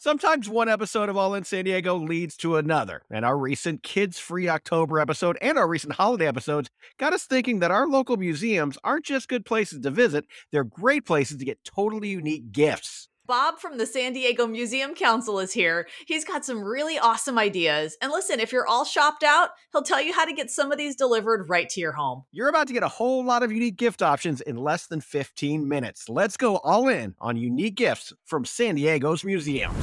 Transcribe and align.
Sometimes 0.00 0.48
one 0.48 0.68
episode 0.68 1.08
of 1.08 1.16
All 1.16 1.34
in 1.34 1.42
San 1.42 1.64
Diego 1.64 1.96
leads 1.96 2.36
to 2.36 2.54
another, 2.54 3.02
and 3.10 3.24
our 3.24 3.36
recent 3.36 3.82
Kids 3.82 4.16
Free 4.16 4.48
October 4.48 5.00
episode 5.00 5.36
and 5.42 5.58
our 5.58 5.66
recent 5.66 5.94
holiday 5.94 6.28
episodes 6.28 6.70
got 7.00 7.12
us 7.12 7.24
thinking 7.24 7.58
that 7.58 7.72
our 7.72 7.88
local 7.88 8.16
museums 8.16 8.78
aren't 8.84 9.06
just 9.06 9.28
good 9.28 9.44
places 9.44 9.80
to 9.80 9.90
visit, 9.90 10.24
they're 10.52 10.62
great 10.62 11.04
places 11.04 11.38
to 11.38 11.44
get 11.44 11.64
totally 11.64 12.10
unique 12.10 12.52
gifts. 12.52 13.07
Bob 13.28 13.58
from 13.58 13.76
the 13.76 13.84
San 13.84 14.14
Diego 14.14 14.46
Museum 14.46 14.94
Council 14.94 15.38
is 15.38 15.52
here. 15.52 15.86
He's 16.06 16.24
got 16.24 16.46
some 16.46 16.64
really 16.64 16.98
awesome 16.98 17.38
ideas. 17.38 17.94
And 18.00 18.10
listen, 18.10 18.40
if 18.40 18.52
you're 18.52 18.66
all 18.66 18.86
shopped 18.86 19.22
out, 19.22 19.50
he'll 19.70 19.82
tell 19.82 20.00
you 20.00 20.14
how 20.14 20.24
to 20.24 20.32
get 20.32 20.50
some 20.50 20.72
of 20.72 20.78
these 20.78 20.96
delivered 20.96 21.46
right 21.46 21.68
to 21.68 21.78
your 21.78 21.92
home. 21.92 22.24
You're 22.32 22.48
about 22.48 22.68
to 22.68 22.72
get 22.72 22.82
a 22.82 22.88
whole 22.88 23.22
lot 23.22 23.42
of 23.42 23.52
unique 23.52 23.76
gift 23.76 24.00
options 24.00 24.40
in 24.40 24.56
less 24.56 24.86
than 24.86 25.02
15 25.02 25.68
minutes. 25.68 26.08
Let's 26.08 26.38
go 26.38 26.56
all 26.56 26.88
in 26.88 27.14
on 27.20 27.36
unique 27.36 27.74
gifts 27.74 28.14
from 28.24 28.46
San 28.46 28.76
Diego's 28.76 29.22
museums. 29.22 29.76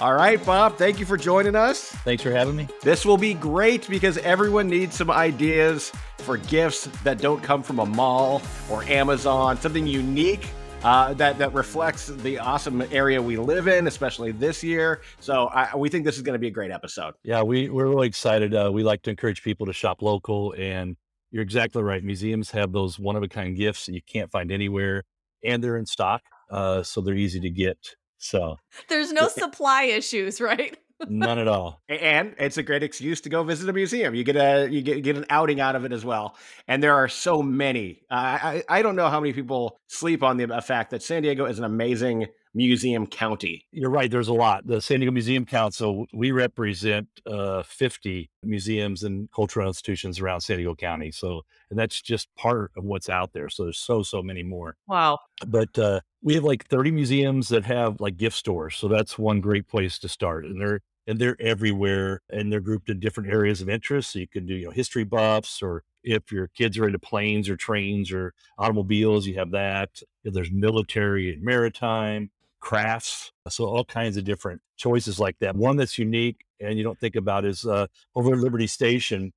All 0.00 0.14
right, 0.14 0.44
Bob, 0.44 0.76
thank 0.78 0.98
you 0.98 1.06
for 1.06 1.16
joining 1.16 1.54
us. 1.54 1.95
Thanks 2.06 2.22
for 2.22 2.30
having 2.30 2.54
me. 2.54 2.68
This 2.82 3.04
will 3.04 3.16
be 3.16 3.34
great 3.34 3.88
because 3.88 4.16
everyone 4.18 4.68
needs 4.68 4.94
some 4.94 5.10
ideas 5.10 5.90
for 6.18 6.36
gifts 6.36 6.84
that 7.02 7.20
don't 7.20 7.42
come 7.42 7.64
from 7.64 7.80
a 7.80 7.84
mall 7.84 8.40
or 8.70 8.84
Amazon, 8.84 9.56
something 9.56 9.88
unique 9.88 10.48
uh, 10.84 11.14
that 11.14 11.36
that 11.38 11.52
reflects 11.52 12.06
the 12.06 12.38
awesome 12.38 12.80
area 12.92 13.20
we 13.20 13.36
live 13.36 13.66
in, 13.66 13.88
especially 13.88 14.30
this 14.30 14.62
year. 14.62 15.00
So 15.18 15.48
I, 15.48 15.74
we 15.74 15.88
think 15.88 16.04
this 16.04 16.14
is 16.14 16.22
going 16.22 16.34
to 16.34 16.38
be 16.38 16.46
a 16.46 16.52
great 16.52 16.70
episode. 16.70 17.14
Yeah, 17.24 17.42
we 17.42 17.70
we're 17.70 17.88
really 17.88 18.06
excited. 18.06 18.54
Uh, 18.54 18.70
we 18.72 18.84
like 18.84 19.02
to 19.02 19.10
encourage 19.10 19.42
people 19.42 19.66
to 19.66 19.72
shop 19.72 20.00
local, 20.00 20.54
and 20.56 20.96
you're 21.32 21.42
exactly 21.42 21.82
right. 21.82 22.04
Museums 22.04 22.52
have 22.52 22.70
those 22.70 23.00
one 23.00 23.16
of 23.16 23.24
a 23.24 23.28
kind 23.28 23.56
gifts 23.56 23.86
that 23.86 23.94
you 23.94 24.02
can't 24.06 24.30
find 24.30 24.52
anywhere, 24.52 25.02
and 25.42 25.60
they're 25.60 25.76
in 25.76 25.86
stock, 25.86 26.22
uh, 26.52 26.84
so 26.84 27.00
they're 27.00 27.16
easy 27.16 27.40
to 27.40 27.50
get. 27.50 27.96
So 28.18 28.58
there's 28.88 29.12
no 29.12 29.26
supply 29.26 29.82
issues, 29.82 30.40
right? 30.40 30.78
None 31.08 31.38
at 31.38 31.48
all. 31.48 31.82
And 31.88 32.34
it's 32.38 32.56
a 32.56 32.62
great 32.62 32.82
excuse 32.82 33.20
to 33.22 33.28
go 33.28 33.42
visit 33.42 33.68
a 33.68 33.72
museum. 33.72 34.14
You 34.14 34.24
get 34.24 34.36
a 34.36 34.68
you 34.70 34.82
get, 34.82 35.02
get 35.02 35.16
an 35.16 35.26
outing 35.30 35.60
out 35.60 35.76
of 35.76 35.84
it 35.84 35.92
as 35.92 36.04
well. 36.04 36.36
And 36.68 36.82
there 36.82 36.94
are 36.94 37.08
so 37.08 37.42
many. 37.42 38.02
Uh, 38.10 38.14
I 38.14 38.62
I 38.68 38.82
don't 38.82 38.96
know 38.96 39.08
how 39.08 39.20
many 39.20 39.32
people 39.32 39.78
sleep 39.88 40.22
on 40.22 40.36
the 40.36 40.46
fact 40.62 40.90
that 40.90 41.02
San 41.02 41.22
Diego 41.22 41.44
is 41.46 41.58
an 41.58 41.64
amazing 41.64 42.26
museum 42.56 43.06
county. 43.06 43.66
You're 43.70 43.90
right. 43.90 44.10
There's 44.10 44.28
a 44.28 44.32
lot. 44.32 44.66
The 44.66 44.80
San 44.80 45.00
Diego 45.00 45.12
Museum 45.12 45.44
Council, 45.44 46.06
we 46.14 46.32
represent 46.32 47.06
uh, 47.26 47.62
50 47.62 48.30
museums 48.42 49.02
and 49.02 49.30
cultural 49.30 49.68
institutions 49.68 50.18
around 50.18 50.40
San 50.40 50.56
Diego 50.56 50.74
County. 50.74 51.10
So, 51.10 51.42
and 51.68 51.78
that's 51.78 52.00
just 52.00 52.34
part 52.34 52.72
of 52.76 52.84
what's 52.84 53.10
out 53.10 53.34
there. 53.34 53.50
So 53.50 53.64
there's 53.64 53.78
so, 53.78 54.02
so 54.02 54.22
many 54.22 54.42
more. 54.42 54.76
Wow. 54.88 55.18
But 55.46 55.78
uh, 55.78 56.00
we 56.22 56.34
have 56.34 56.44
like 56.44 56.66
30 56.66 56.92
museums 56.92 57.48
that 57.50 57.64
have 57.64 58.00
like 58.00 58.16
gift 58.16 58.36
stores. 58.36 58.76
So 58.76 58.88
that's 58.88 59.18
one 59.18 59.42
great 59.42 59.68
place 59.68 59.98
to 59.98 60.08
start. 60.08 60.46
And 60.46 60.58
they're, 60.58 60.80
and 61.06 61.18
they're 61.18 61.36
everywhere 61.38 62.22
and 62.30 62.50
they're 62.50 62.60
grouped 62.60 62.88
in 62.88 62.98
different 62.98 63.30
areas 63.30 63.60
of 63.60 63.68
interest. 63.68 64.12
So 64.12 64.18
you 64.18 64.26
can 64.26 64.46
do, 64.46 64.54
you 64.54 64.64
know, 64.64 64.72
history 64.72 65.04
buffs 65.04 65.62
or 65.62 65.84
if 66.02 66.32
your 66.32 66.48
kids 66.48 66.78
are 66.78 66.86
into 66.86 66.98
planes 66.98 67.48
or 67.50 67.56
trains 67.56 68.12
or 68.12 68.32
automobiles, 68.58 69.26
you 69.26 69.34
have 69.34 69.50
that. 69.50 70.00
If 70.24 70.32
there's 70.32 70.50
military 70.50 71.34
and 71.34 71.42
maritime 71.42 72.30
crafts. 72.60 73.32
So 73.48 73.64
all 73.64 73.84
kinds 73.84 74.16
of 74.16 74.24
different 74.24 74.60
choices 74.76 75.20
like 75.20 75.36
that. 75.40 75.56
One 75.56 75.76
that's 75.76 75.98
unique 75.98 76.44
and 76.60 76.76
you 76.78 76.84
don't 76.84 76.98
think 76.98 77.16
about 77.16 77.44
is 77.44 77.64
uh, 77.64 77.86
over 78.14 78.32
at 78.32 78.38
Liberty 78.38 78.66
Station 78.66 79.32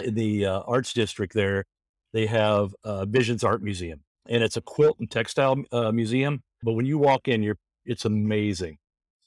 in 0.00 0.14
the 0.14 0.46
uh, 0.46 0.60
Arts 0.60 0.92
District 0.92 1.32
there, 1.32 1.64
they 2.12 2.26
have 2.26 2.74
uh, 2.84 3.04
Visions 3.04 3.44
Art 3.44 3.62
Museum 3.62 4.00
and 4.28 4.42
it's 4.42 4.56
a 4.56 4.60
quilt 4.60 4.98
and 4.98 5.10
textile 5.10 5.56
uh, 5.72 5.92
museum. 5.92 6.42
But 6.62 6.72
when 6.72 6.86
you 6.86 6.98
walk 6.98 7.28
in, 7.28 7.42
you're, 7.42 7.58
it's 7.84 8.04
amazing. 8.04 8.78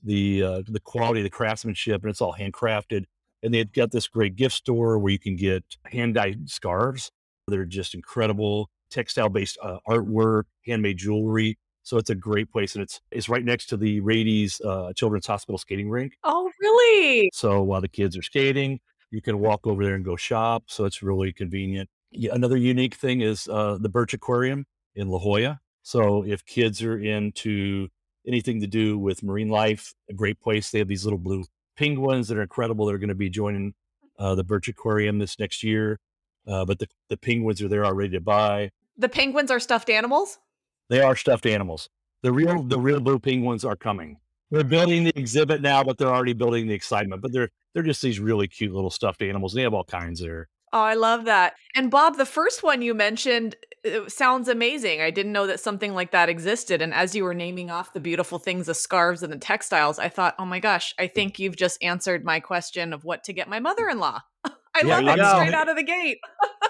The, 0.04 0.44
uh, 0.44 0.62
the 0.68 0.80
quality, 0.80 1.22
the 1.22 1.30
craftsmanship, 1.30 2.02
and 2.04 2.10
it's 2.10 2.22
all 2.22 2.34
handcrafted. 2.34 3.06
And 3.44 3.54
they've 3.54 3.72
got 3.72 3.92
this 3.92 4.08
great 4.08 4.36
gift 4.36 4.56
store 4.56 5.00
where 5.00 5.12
you 5.12 5.20
can 5.20 5.36
get 5.36 5.64
hand 5.86 6.16
dyed 6.16 6.50
scarves. 6.50 7.12
They're 7.48 7.66
just 7.66 7.96
incredible 7.96 8.70
textile 8.90 9.30
based 9.30 9.58
uh, 9.62 9.78
artwork, 9.88 10.44
handmade 10.66 10.98
jewelry. 10.98 11.58
So 11.90 11.98
it's 11.98 12.12
a 12.12 12.16
great 12.16 12.52
place, 12.52 12.76
and 12.76 12.84
it's 12.84 13.02
it's 13.10 13.30
right 13.30 13.44
next 13.44 13.66
to 13.70 13.76
the 13.76 14.00
Rady's 14.02 14.62
uh, 14.62 14.94
Children's 14.94 15.26
Hospital 15.26 15.58
skating 15.58 15.90
rink. 15.90 16.20
Oh, 16.24 16.52
really? 16.62 17.32
So 17.34 17.64
while 17.64 17.82
the 17.82 17.88
kids 17.88 18.16
are 18.16 18.22
skating, 18.22 18.80
you 19.10 19.24
can 19.24 19.40
walk 19.40 19.66
over 19.66 19.84
there 19.84 19.96
and 19.96 20.06
go 20.06 20.16
shop. 20.16 20.66
So 20.68 20.86
it's 20.86 21.02
really 21.02 21.34
convenient. 21.34 21.90
Yeah, 22.12 22.36
another 22.36 22.58
unique 22.58 22.94
thing 22.94 23.22
is 23.22 23.48
uh, 23.48 23.80
the 23.82 23.90
Birch 23.90 24.14
Aquarium 24.14 24.68
in 24.94 25.10
La 25.10 25.18
Jolla. 25.18 25.62
So 25.82 26.24
if 26.24 26.46
kids 26.46 26.84
are 26.84 26.96
into 26.96 27.88
anything 28.28 28.62
to 28.62 28.68
do 28.68 29.00
with 29.00 29.24
marine 29.24 29.50
life, 29.50 29.96
a 30.12 30.14
great 30.14 30.40
place. 30.40 30.70
They 30.70 30.78
have 30.78 30.88
these 30.88 31.06
little 31.06 31.18
blue 31.18 31.46
penguins 31.76 32.28
that 32.28 32.38
are 32.38 32.44
incredible. 32.44 32.86
They're 32.86 33.00
going 33.00 33.10
to 33.10 33.16
be 33.16 33.32
joining 33.32 33.74
uh, 34.20 34.36
the 34.36 34.44
Birch 34.44 34.68
Aquarium 34.68 35.18
this 35.18 35.40
next 35.40 35.64
year. 35.64 36.00
Uh, 36.48 36.66
but 36.66 36.78
the, 36.78 36.88
the 37.10 37.18
penguins 37.18 37.64
are 37.64 37.68
there 37.68 37.84
already 37.84 38.12
to 38.12 38.22
buy. 38.22 38.70
The 38.96 39.10
penguins 39.10 39.50
are 39.50 39.60
stuffed 39.60 39.90
animals? 39.90 40.38
They 40.90 41.02
are 41.02 41.16
stuffed 41.16 41.46
animals. 41.46 41.90
The 42.24 42.32
real 42.32 42.64
the 42.64 42.80
real 42.80 43.00
blue 43.00 43.20
penguins 43.20 43.64
are 43.64 43.76
coming. 43.76 44.18
They're 44.52 44.64
building 44.64 45.04
the 45.04 45.18
exhibit 45.18 45.62
now, 45.62 45.84
but 45.84 45.98
they're 45.98 46.14
already 46.14 46.34
building 46.34 46.68
the 46.68 46.74
excitement. 46.74 47.22
But 47.22 47.32
they're 47.32 47.50
they're 47.74 47.84
just 47.84 48.02
these 48.02 48.20
really 48.20 48.48
cute 48.48 48.74
little 48.74 48.90
stuffed 48.90 49.22
animals. 49.22 49.54
They 49.54 49.62
have 49.62 49.74
all 49.74 49.84
kinds 49.84 50.20
there. 50.20 50.50
Oh, 50.72 50.82
I 50.82 50.94
love 50.94 51.26
that. 51.26 51.56
And 51.76 51.90
Bob, 51.90 52.18
the 52.18 52.26
first 52.26 52.62
one 52.62 52.82
you 52.82 52.94
mentioned 52.94 53.56
sounds 54.08 54.48
amazing. 54.48 55.02
I 55.02 55.10
didn't 55.10 55.32
know 55.32 55.48
that 55.48 55.60
something 55.60 55.94
like 55.94 56.12
that 56.12 56.30
existed. 56.30 56.82
And 56.82 56.94
as 56.94 57.16
you 57.16 57.24
were 57.24 57.34
naming 57.34 57.72
off 57.72 57.94
the 57.94 58.00
beautiful 58.00 58.38
things, 58.38 58.68
the 58.68 58.74
scarves 58.74 59.24
and 59.24 59.32
the 59.34 59.38
textiles, 59.38 59.98
I 59.98 60.10
thought, 60.10 60.36
oh 60.38 60.46
my 60.46 60.60
gosh, 60.60 60.94
I 61.00 61.08
mm. 61.08 61.14
think 61.14 61.40
you've 61.40 61.56
just 61.56 61.82
answered 61.82 62.24
my 62.24 62.40
question 62.40 62.94
of 62.94 63.04
what 63.04 63.24
to 63.24 63.34
get 63.34 63.48
my 63.48 63.60
mother 63.60 63.88
in 63.90 64.00
law. 64.00 64.22
I 64.84 64.88
yeah, 64.88 65.00
love 65.00 65.18
it 65.18 65.22
go. 65.22 65.34
straight 65.36 65.54
out 65.54 65.70
of 65.70 65.76
the 65.76 65.84
gate. 65.84 66.20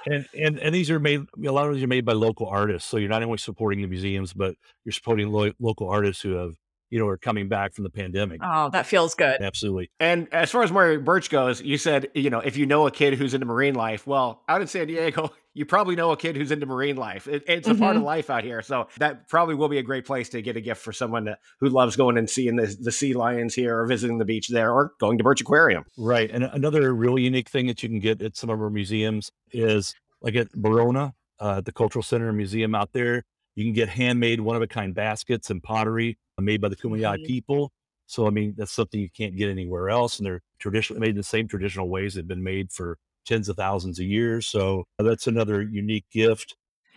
and, 0.06 0.28
and 0.38 0.59
and 0.59 0.75
these 0.75 0.90
are 0.90 1.00
made. 1.00 1.22
A 1.46 1.52
lot 1.52 1.68
of 1.68 1.75
these 1.75 1.84
are 1.84 1.88
made 1.88 2.06
by 2.06 2.14
local 2.14 2.47
artists. 2.47 2.90
So 2.90 2.97
you're 2.97 3.09
not 3.09 3.24
only 3.24 3.38
supporting 3.38 3.81
the 3.81 3.88
museums, 3.88 4.34
but 4.34 4.56
you're 4.86 4.94
supporting 4.94 5.30
lo- 5.30 5.53
local 5.59 5.90
artists 5.90 6.22
who 6.22 6.34
have 6.34 6.53
you 6.90 6.98
know, 6.98 7.08
are 7.08 7.18
coming 7.18 7.48
back 7.48 7.74
from 7.74 7.84
the 7.84 7.90
pandemic. 7.90 8.42
Oh, 8.44 8.69
that 8.72 8.86
feels 8.86 9.14
good. 9.14 9.42
Absolutely. 9.42 9.92
And 10.00 10.28
as 10.31 10.50
far 10.52 10.64
as 10.64 10.72
Maury 10.72 10.98
Birch 10.98 11.30
goes, 11.30 11.62
you 11.62 11.78
said, 11.78 12.09
you 12.16 12.30
know, 12.30 12.40
if 12.40 12.58
you 12.58 12.66
know 12.66 12.88
a 12.88 12.92
kid 12.92 13.14
who's 13.14 13.34
into 13.34 13.46
marine 13.46 13.75
life, 13.75 14.08
well, 14.08 14.42
out 14.50 14.62
in 14.62 14.68
San 14.68 14.88
Diego, 14.88 15.31
you 15.59 15.66
probably 15.66 15.94
know 15.94 16.12
a 16.12 16.16
kid 16.16 16.38
who's 16.38 16.53
into 16.53 16.66
marine 16.66 16.96
life. 16.96 17.28
It, 17.28 17.44
it's 17.46 17.68
a 17.68 17.72
mm-hmm. 17.72 17.81
part 17.81 17.96
of 17.97 18.00
mm-hmm. 18.00 18.06
life 18.08 18.30
out 18.30 18.46
here. 18.46 18.62
So 18.62 18.88
that 18.97 19.28
probably 19.28 19.56
will 19.56 19.68
be 19.68 19.78
a 19.78 19.84
great 19.84 20.06
place 20.06 20.30
to 20.30 20.42
get 20.42 20.56
a 20.56 20.62
gift 20.62 20.81
for 20.81 20.94
someone 20.94 21.25
to, 21.25 21.38
who 21.59 21.68
loves 21.68 21.97
going 21.97 22.18
and 22.18 22.30
seeing 22.30 22.56
the, 22.56 22.74
the 22.80 22.94
sea 22.94 23.14
lions 23.14 23.56
here 23.56 23.78
or 23.78 23.86
visiting 23.86 24.19
the 24.19 24.25
beach 24.25 24.48
there 24.48 24.72
or 24.72 24.94
going 25.02 25.18
to 25.18 25.24
Birch 25.25 25.42
Aquarium. 25.42 25.84
Right. 25.98 26.31
And 26.31 26.46
another 26.46 26.96
really 26.96 27.24
unique 27.24 27.50
thing 27.50 27.68
that 27.68 27.84
you 27.84 27.90
can 27.90 28.00
get 28.00 28.22
at 28.22 28.38
some 28.38 28.50
of 28.50 28.62
our 28.62 28.69
museums 28.69 29.34
is 29.52 29.96
like 30.22 30.38
at 30.38 30.50
Barona, 30.53 31.14
uh, 31.42 31.59
the 31.59 31.74
Cultural 31.74 32.03
Center 32.03 32.31
Museum 32.31 32.74
out 32.74 32.94
there, 32.94 33.25
you 33.56 33.66
can 33.66 33.74
get 33.74 33.90
handmade 33.90 34.40
one 34.40 34.56
of 34.56 34.62
a 34.62 34.68
kind 34.68 34.96
baskets 34.96 35.50
and 35.50 35.62
pottery 35.62 36.18
made 36.40 36.62
by 36.62 36.69
the 36.69 36.78
Kumeyaay 36.78 37.16
mm-hmm. 37.16 37.25
people. 37.25 37.74
So, 38.06 38.28
I 38.28 38.30
mean, 38.30 38.53
that's 38.58 38.72
something 38.72 39.02
you 39.02 39.09
can't 39.09 39.36
get 39.36 39.50
anywhere 39.50 39.90
else. 39.90 40.19
And 40.19 40.25
they're 40.25 40.42
traditionally 40.58 41.02
made 41.02 41.09
in 41.09 41.18
the 41.18 41.24
same 41.24 41.50
traditional 41.50 41.90
ways 41.90 42.14
they've 42.14 42.25
been 42.25 42.44
made 42.44 42.72
for 42.72 42.98
tens 43.25 43.50
of 43.50 43.57
thousands 43.57 44.00
of 44.00 44.06
years. 44.06 44.47
So, 44.47 44.85
that's 44.97 45.28
another 45.28 45.62
unique 45.62 46.06
gift. 46.12 46.56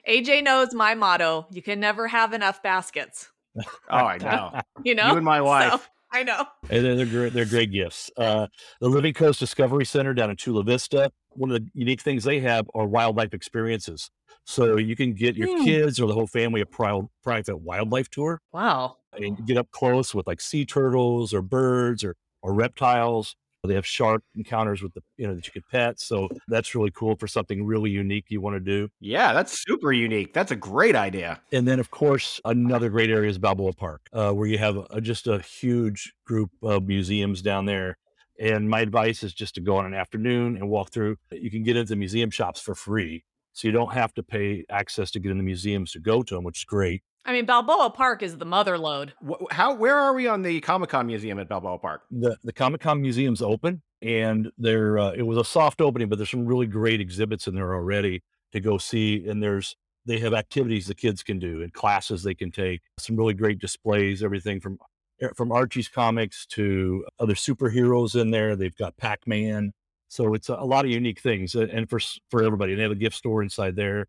AJ 0.09 0.43
knows 0.45 0.75
my 0.75 0.95
motto 0.95 1.47
you 1.51 1.63
can 1.63 1.79
never 1.79 2.09
have 2.09 2.33
enough 2.33 2.63
baskets. 2.63 3.31
oh, 3.57 3.65
I 3.91 4.19
know. 4.19 4.61
you 4.85 4.95
know, 4.95 5.11
you 5.11 5.17
and 5.17 5.25
my 5.25 5.41
wife. 5.41 5.73
So, 5.73 5.81
I 6.13 6.23
know. 6.25 6.45
And 6.69 6.85
they're, 6.85 7.07
great, 7.07 7.33
they're 7.33 7.47
great 7.47 7.73
gifts. 7.73 8.11
Uh, 8.17 8.47
the 8.81 8.89
Living 8.89 9.15
Coast 9.15 9.41
Discovery 9.41 9.87
Center 9.87 10.13
down 10.13 10.29
in 10.31 10.37
Chula 10.37 10.63
Vista, 10.63 11.11
one 11.31 11.51
of 11.51 11.57
the 11.57 11.67
unique 11.73 12.03
things 12.03 12.25
they 12.25 12.41
have 12.41 12.69
are 12.75 12.87
wildlife 12.87 13.33
experiences. 13.33 14.11
So 14.45 14.77
you 14.77 14.95
can 14.95 15.15
get 15.15 15.37
your 15.37 15.49
mm. 15.49 15.65
kids 15.65 16.01
or 16.01 16.07
the 16.07 16.15
whole 16.15 16.27
family 16.27 16.61
a 16.61 16.67
private 16.67 17.57
wildlife 17.59 18.11
tour. 18.11 18.41
Wow. 18.53 18.97
And 19.13 19.47
get 19.47 19.57
up 19.57 19.71
close 19.71 20.15
with 20.15 20.27
like 20.27 20.41
sea 20.41 20.67
turtles 20.67 21.33
or 21.33 21.41
birds 21.41 22.05
or, 22.05 22.17
or 22.43 22.53
reptiles. 22.53 23.37
They 23.65 23.75
have 23.75 23.87
shark 23.87 24.23
encounters 24.35 24.83
with 24.83 24.93
the, 24.95 25.03
you 25.17 25.27
know, 25.27 25.37
that 25.37 25.47
you 25.47 25.53
could 25.53 25.69
pet. 25.71 26.01
So 26.01 26.29
that's 26.49 26.75
really 26.75 26.91
cool 26.91 27.15
for 27.17 27.29
something 27.29 27.65
really 27.65 27.91
unique 27.91 28.25
you 28.29 28.41
want 28.41 28.57
to 28.57 28.61
do. 28.61 28.89
Yeah, 28.99 29.33
that's 29.33 29.63
super 29.65 29.93
unique. 29.93 30.35
That's 30.35 30.51
a 30.51 30.57
great 30.57 30.97
idea. 30.97 31.41
And 31.53 31.67
then, 31.67 31.79
of 31.79 31.91
course, 31.91 32.41
another 32.45 32.91
great 32.91 33.09
area 33.09 33.31
is 33.31 33.39
Balboa 33.39 33.73
Park, 33.73 34.01
uh, 34.13 34.33
where 34.33 34.49
you 34.49 34.59
have 34.59 34.79
a, 34.91 35.01
just 35.01 35.29
a 35.29 35.39
huge 35.39 36.13
group 36.27 36.51
of 36.61 36.89
museums 36.89 37.41
down 37.41 37.67
there. 37.67 37.99
And 38.41 38.69
my 38.69 38.81
advice 38.81 39.23
is 39.23 39.33
just 39.33 39.55
to 39.55 39.61
go 39.61 39.77
on 39.77 39.87
an 39.87 39.95
afternoon 39.95 40.57
and 40.57 40.69
walk 40.69 40.91
through. 40.91 41.17
You 41.31 41.51
can 41.51 41.63
get 41.63 41.77
into 41.77 41.95
museum 41.95 42.31
shops 42.31 42.61
for 42.61 42.75
free. 42.75 43.25
So 43.53 43.69
you 43.69 43.73
don't 43.73 43.93
have 43.93 44.13
to 44.15 44.23
pay 44.23 44.65
access 44.71 45.11
to 45.13 45.21
get 45.21 45.31
in 45.31 45.37
the 45.37 45.45
museums 45.45 45.93
to 45.93 46.01
go 46.01 46.23
to 46.23 46.35
them, 46.35 46.43
which 46.43 46.61
is 46.61 46.65
great. 46.65 47.03
I 47.25 47.33
mean, 47.33 47.47
Balboa 47.47 47.91
Park 47.91 48.23
is 48.23 48.39
the 48.39 48.45
mother 48.45 48.77
lode. 48.77 49.13
How? 49.51 49.75
Where 49.75 49.97
are 49.97 50.13
we 50.13 50.27
on 50.27 50.43
the 50.43 50.61
Comic 50.61 50.91
Con 50.91 51.07
museum 51.07 51.39
at 51.39 51.49
Balboa 51.49 51.79
Park? 51.79 52.03
The 52.11 52.37
the 52.43 52.53
Comic 52.53 52.81
Con 52.81 53.01
museum's 53.01 53.43
open, 53.43 53.83
and 54.01 54.51
there 54.59 54.99
uh, 54.99 55.13
it 55.13 55.23
was 55.23 55.39
a 55.39 55.45
soft 55.45 55.81
opening, 55.81 56.09
but 56.09 56.19
there's 56.19 56.31
some 56.31 56.47
really 56.47 56.67
great 56.67 57.01
exhibits 57.01 57.47
in 57.47 57.55
there 57.55 57.75
already. 57.75 58.23
to 58.53 58.61
go 58.61 58.77
see. 58.79 59.27
And 59.29 59.43
there's 59.43 59.77
they 60.05 60.19
have 60.19 60.35
activities 60.35 60.87
the 60.87 60.95
kids 60.95 61.23
can 61.23 61.39
do 61.39 61.63
and 61.63 61.73
classes 61.73 62.23
they 62.23 62.35
can 62.35 62.51
take. 62.51 62.81
Some 62.99 63.17
really 63.17 63.35
great 63.35 63.59
displays, 63.59 64.23
everything 64.23 64.61
from 64.61 64.79
eh, 65.21 65.29
from 65.37 65.53
Archie's 65.53 65.89
comics 65.89 66.47
to 66.47 67.05
other 67.19 67.35
superheroes 67.35 68.21
in 68.21 68.31
there. 68.31 68.57
They've 68.57 68.77
got 68.77 68.97
Pac 68.97 69.27
Man, 69.27 69.73
so 70.09 70.35
it's 70.35 70.49
a, 70.49 70.55
a, 70.55 70.67
lot 70.67 70.85
of 70.85 70.91
unique 70.91 71.21
things, 71.21 71.55
and 71.55 71.89
for 71.89 72.01
for 72.31 72.43
everybody. 72.43 72.73
And 72.73 72.81
they 72.81 72.85
have 72.85 72.93
a 72.93 72.97
gift 72.97 73.17
store 73.17 73.43
inside 73.43 73.77
there. 73.77 74.09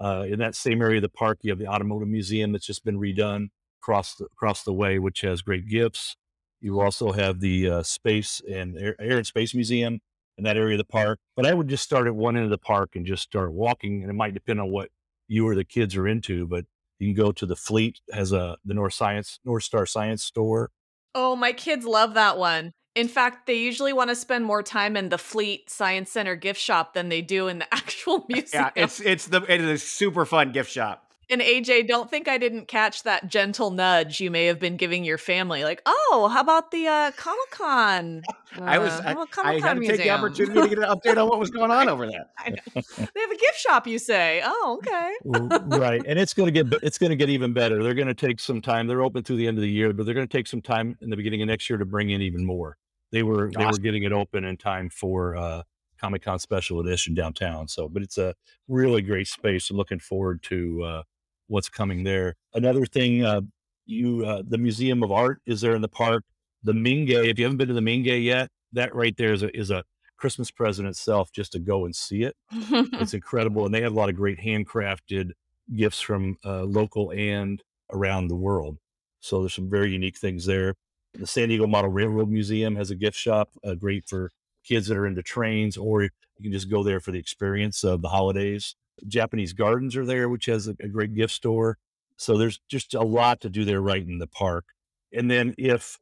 Uh, 0.00 0.26
in 0.28 0.38
that 0.40 0.54
same 0.54 0.82
area 0.82 0.98
of 0.98 1.02
the 1.02 1.08
park, 1.08 1.38
you 1.42 1.50
have 1.50 1.58
the 1.58 1.66
automotive 1.66 2.08
museum 2.08 2.52
that's 2.52 2.66
just 2.66 2.84
been 2.84 2.98
redone 2.98 3.48
across 3.80 4.16
the, 4.16 4.24
across 4.26 4.64
the 4.64 4.72
way, 4.72 4.98
which 4.98 5.20
has 5.20 5.42
great 5.42 5.68
gifts. 5.68 6.16
You 6.60 6.80
also 6.80 7.12
have 7.12 7.40
the 7.40 7.68
uh, 7.68 7.82
space 7.82 8.40
and 8.50 8.76
air, 8.78 8.96
air 8.98 9.18
and 9.18 9.26
space 9.26 9.54
museum 9.54 10.00
in 10.38 10.44
that 10.44 10.56
area 10.56 10.74
of 10.74 10.78
the 10.78 10.84
park. 10.84 11.18
But 11.36 11.46
I 11.46 11.54
would 11.54 11.68
just 11.68 11.84
start 11.84 12.06
at 12.06 12.14
one 12.14 12.36
end 12.36 12.44
of 12.44 12.50
the 12.50 12.58
park 12.58 12.96
and 12.96 13.06
just 13.06 13.22
start 13.22 13.52
walking, 13.52 14.02
and 14.02 14.10
it 14.10 14.14
might 14.14 14.34
depend 14.34 14.60
on 14.60 14.70
what 14.70 14.88
you 15.28 15.46
or 15.46 15.54
the 15.54 15.64
kids 15.64 15.96
are 15.96 16.08
into. 16.08 16.46
But 16.46 16.64
you 16.98 17.08
can 17.08 17.22
go 17.22 17.32
to 17.32 17.46
the 17.46 17.56
Fleet 17.56 18.00
has 18.12 18.32
a 18.32 18.56
the 18.64 18.74
North 18.74 18.94
Science 18.94 19.40
North 19.44 19.64
Star 19.64 19.86
Science 19.86 20.24
store. 20.24 20.70
Oh, 21.14 21.36
my 21.36 21.52
kids 21.52 21.84
love 21.84 22.14
that 22.14 22.38
one. 22.38 22.72
In 22.94 23.08
fact, 23.08 23.46
they 23.46 23.54
usually 23.54 23.92
want 23.92 24.10
to 24.10 24.16
spend 24.16 24.44
more 24.44 24.62
time 24.62 24.96
in 24.96 25.08
the 25.08 25.18
Fleet 25.18 25.68
Science 25.68 26.10
Center 26.10 26.36
gift 26.36 26.60
shop 26.60 26.94
than 26.94 27.08
they 27.08 27.22
do 27.22 27.48
in 27.48 27.58
the 27.58 27.66
actual 27.74 28.24
museum. 28.28 28.70
Yeah, 28.76 28.82
it's 28.84 29.00
it's 29.00 29.26
the 29.26 29.42
it 29.48 29.60
is 29.60 29.82
a 29.82 29.84
super 29.84 30.24
fun 30.24 30.52
gift 30.52 30.70
shop. 30.70 31.04
And 31.30 31.40
AJ, 31.40 31.88
don't 31.88 32.10
think 32.10 32.28
I 32.28 32.38
didn't 32.38 32.68
catch 32.68 33.02
that 33.04 33.28
gentle 33.28 33.70
nudge 33.70 34.20
you 34.20 34.30
may 34.30 34.46
have 34.46 34.60
been 34.60 34.76
giving 34.76 35.04
your 35.04 35.18
family. 35.18 35.64
Like, 35.64 35.80
oh, 35.86 36.28
how 36.32 36.40
about 36.40 36.70
the 36.70 36.86
uh, 36.86 37.10
Comic 37.12 37.50
Con? 37.50 38.22
Uh, 38.56 38.62
I 38.62 38.78
was, 38.78 38.92
I, 39.00 39.16
I, 39.42 39.58
had 39.58 39.74
to 39.74 39.80
museum? 39.80 39.96
take 39.96 40.06
the 40.06 40.10
opportunity 40.10 40.60
to 40.60 40.68
get 40.68 40.78
an 40.78 40.84
update 40.84 41.20
on 41.20 41.28
what 41.28 41.40
was 41.40 41.50
going 41.50 41.72
on 41.72 41.88
over 41.88 42.06
there. 42.06 42.26
I 42.38 42.50
know. 42.50 42.56
They 42.76 43.20
have 43.20 43.30
a 43.32 43.36
gift 43.36 43.58
shop, 43.58 43.88
you 43.88 43.98
say? 43.98 44.42
Oh, 44.44 44.78
okay. 44.78 45.76
right, 45.76 46.00
and 46.06 46.20
it's 46.20 46.32
going 46.34 46.54
to 46.54 46.62
get 46.62 46.80
it's 46.80 46.96
going 46.96 47.10
to 47.10 47.16
get 47.16 47.30
even 47.30 47.52
better. 47.52 47.82
They're 47.82 47.94
going 47.94 48.06
to 48.06 48.14
take 48.14 48.38
some 48.38 48.60
time. 48.60 48.86
They're 48.86 49.02
open 49.02 49.24
through 49.24 49.38
the 49.38 49.48
end 49.48 49.58
of 49.58 49.62
the 49.62 49.68
year, 49.68 49.92
but 49.92 50.06
they're 50.06 50.14
going 50.14 50.28
to 50.28 50.32
take 50.32 50.46
some 50.46 50.62
time 50.62 50.96
in 51.00 51.10
the 51.10 51.16
beginning 51.16 51.42
of 51.42 51.48
next 51.48 51.68
year 51.68 51.80
to 51.80 51.84
bring 51.84 52.10
in 52.10 52.22
even 52.22 52.46
more. 52.46 52.76
They 53.14 53.22
were 53.22 53.48
awesome. 53.48 53.60
they 53.60 53.64
were 53.66 53.78
getting 53.78 54.02
it 54.02 54.12
open 54.12 54.44
in 54.44 54.56
time 54.56 54.90
for 54.90 55.36
uh, 55.36 55.62
Comic 55.98 56.22
Con 56.22 56.38
Special 56.38 56.80
Edition 56.80 57.14
downtown. 57.14 57.68
So, 57.68 57.88
but 57.88 58.02
it's 58.02 58.18
a 58.18 58.34
really 58.68 59.00
great 59.00 59.28
space. 59.28 59.70
I'm 59.70 59.76
looking 59.76 60.00
forward 60.00 60.42
to. 60.44 60.82
Uh, 60.82 61.02
what's 61.48 61.68
coming 61.68 62.04
there. 62.04 62.36
Another 62.54 62.86
thing, 62.86 63.24
uh, 63.24 63.42
you 63.86 64.24
uh, 64.24 64.42
the 64.46 64.58
Museum 64.58 65.02
of 65.02 65.12
Art 65.12 65.40
is 65.46 65.60
there 65.60 65.74
in 65.74 65.82
the 65.82 65.88
park. 65.88 66.24
The 66.62 66.72
Mingei, 66.72 67.28
if 67.28 67.38
you 67.38 67.44
haven't 67.44 67.58
been 67.58 67.68
to 67.68 67.74
the 67.74 67.80
Mingei 67.80 68.24
yet, 68.24 68.50
that 68.72 68.94
right 68.94 69.16
there 69.16 69.32
is 69.32 69.42
a, 69.42 69.56
is 69.56 69.70
a 69.70 69.84
Christmas 70.16 70.50
present 70.50 70.88
itself 70.88 71.30
just 71.32 71.52
to 71.52 71.58
go 71.58 71.84
and 71.84 71.94
see 71.94 72.22
it. 72.22 72.34
it's 72.50 73.14
incredible, 73.14 73.66
and 73.66 73.74
they 73.74 73.82
have 73.82 73.92
a 73.92 73.96
lot 73.96 74.08
of 74.08 74.16
great 74.16 74.38
handcrafted 74.38 75.32
gifts 75.74 76.00
from 76.00 76.38
uh, 76.44 76.62
local 76.62 77.12
and 77.12 77.62
around 77.92 78.28
the 78.28 78.36
world. 78.36 78.78
So 79.20 79.40
there's 79.40 79.54
some 79.54 79.68
very 79.68 79.92
unique 79.92 80.16
things 80.16 80.46
there. 80.46 80.74
The 81.14 81.26
San 81.26 81.48
Diego 81.48 81.66
Model 81.66 81.90
Railroad 81.90 82.28
Museum 82.28 82.74
has 82.76 82.90
a 82.90 82.94
gift 82.94 83.16
shop, 83.16 83.50
uh, 83.64 83.74
great 83.74 84.08
for 84.08 84.30
kids 84.64 84.88
that 84.88 84.96
are 84.96 85.06
into 85.06 85.22
trains, 85.22 85.76
or 85.76 86.02
you 86.02 86.10
can 86.42 86.52
just 86.52 86.70
go 86.70 86.82
there 86.82 87.00
for 87.00 87.12
the 87.12 87.18
experience 87.18 87.84
of 87.84 88.02
the 88.02 88.08
holidays. 88.08 88.74
Japanese 89.06 89.52
Gardens 89.52 89.96
are 89.96 90.06
there, 90.06 90.28
which 90.28 90.46
has 90.46 90.68
a, 90.68 90.74
a 90.80 90.88
great 90.88 91.14
gift 91.14 91.32
store. 91.32 91.78
So 92.16 92.36
there's 92.36 92.60
just 92.68 92.94
a 92.94 93.02
lot 93.02 93.40
to 93.42 93.50
do 93.50 93.64
there 93.64 93.80
right 93.80 94.02
in 94.02 94.18
the 94.18 94.26
park. 94.26 94.64
And 95.12 95.30
then 95.30 95.54
if 95.58 95.98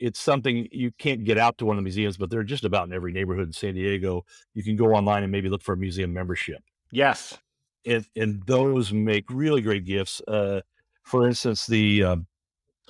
it's 0.00 0.18
something 0.18 0.66
you 0.72 0.90
can't 0.98 1.24
get 1.24 1.38
out 1.38 1.58
to 1.58 1.66
one 1.66 1.76
of 1.76 1.78
the 1.78 1.84
museums, 1.84 2.16
but 2.16 2.30
they're 2.30 2.42
just 2.42 2.64
about 2.64 2.88
in 2.88 2.94
every 2.94 3.12
neighborhood 3.12 3.46
in 3.46 3.52
San 3.52 3.74
Diego. 3.74 4.24
You 4.54 4.62
can 4.62 4.74
go 4.74 4.94
online 4.94 5.22
and 5.22 5.30
maybe 5.30 5.48
look 5.48 5.62
for 5.62 5.74
a 5.74 5.76
museum 5.76 6.12
membership. 6.12 6.62
Yes. 6.90 7.38
And, 7.86 8.06
and 8.16 8.42
those 8.46 8.92
make 8.92 9.26
really 9.28 9.60
great 9.60 9.84
gifts. 9.84 10.22
Uh, 10.26 10.62
for 11.02 11.28
instance, 11.28 11.66
the 11.66 12.02
um, 12.02 12.26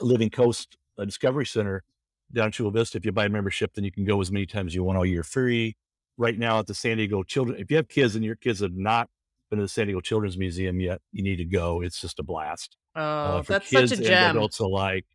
Living 0.00 0.30
Coast 0.30 0.76
uh, 1.00 1.04
Discovery 1.04 1.46
Center 1.46 1.82
down 2.32 2.52
Chula 2.52 2.70
Vista, 2.70 2.98
if 2.98 3.04
you 3.04 3.12
buy 3.12 3.26
a 3.26 3.28
membership, 3.28 3.74
then 3.74 3.84
you 3.84 3.92
can 3.92 4.04
go 4.04 4.20
as 4.20 4.30
many 4.30 4.46
times 4.46 4.70
as 4.70 4.74
you 4.74 4.84
want 4.84 4.98
all 4.98 5.06
year 5.06 5.22
free. 5.22 5.76
Right 6.16 6.38
now 6.38 6.58
at 6.58 6.66
the 6.66 6.74
San 6.74 6.98
Diego 6.98 7.22
Children, 7.22 7.58
if 7.58 7.70
you 7.70 7.76
have 7.78 7.88
kids 7.88 8.14
and 8.14 8.24
your 8.24 8.36
kids 8.36 8.60
have 8.60 8.74
not 8.74 9.08
been 9.48 9.58
to 9.58 9.64
the 9.64 9.68
San 9.68 9.86
Diego 9.86 10.00
Children's 10.00 10.36
Museum 10.36 10.78
yet, 10.78 11.00
you 11.12 11.22
need 11.22 11.36
to 11.36 11.44
go. 11.44 11.80
It's 11.80 12.00
just 12.00 12.18
a 12.18 12.22
blast. 12.22 12.76
Uh, 12.94 12.98
oh, 12.98 13.02
uh, 13.02 13.42
for 13.42 13.52
that's 13.52 13.70
kids 13.70 13.90
such 13.90 14.00
a 14.00 14.02
gem. 14.02 14.30
And 14.30 14.36
adults 14.36 14.58
alike. 14.58 15.06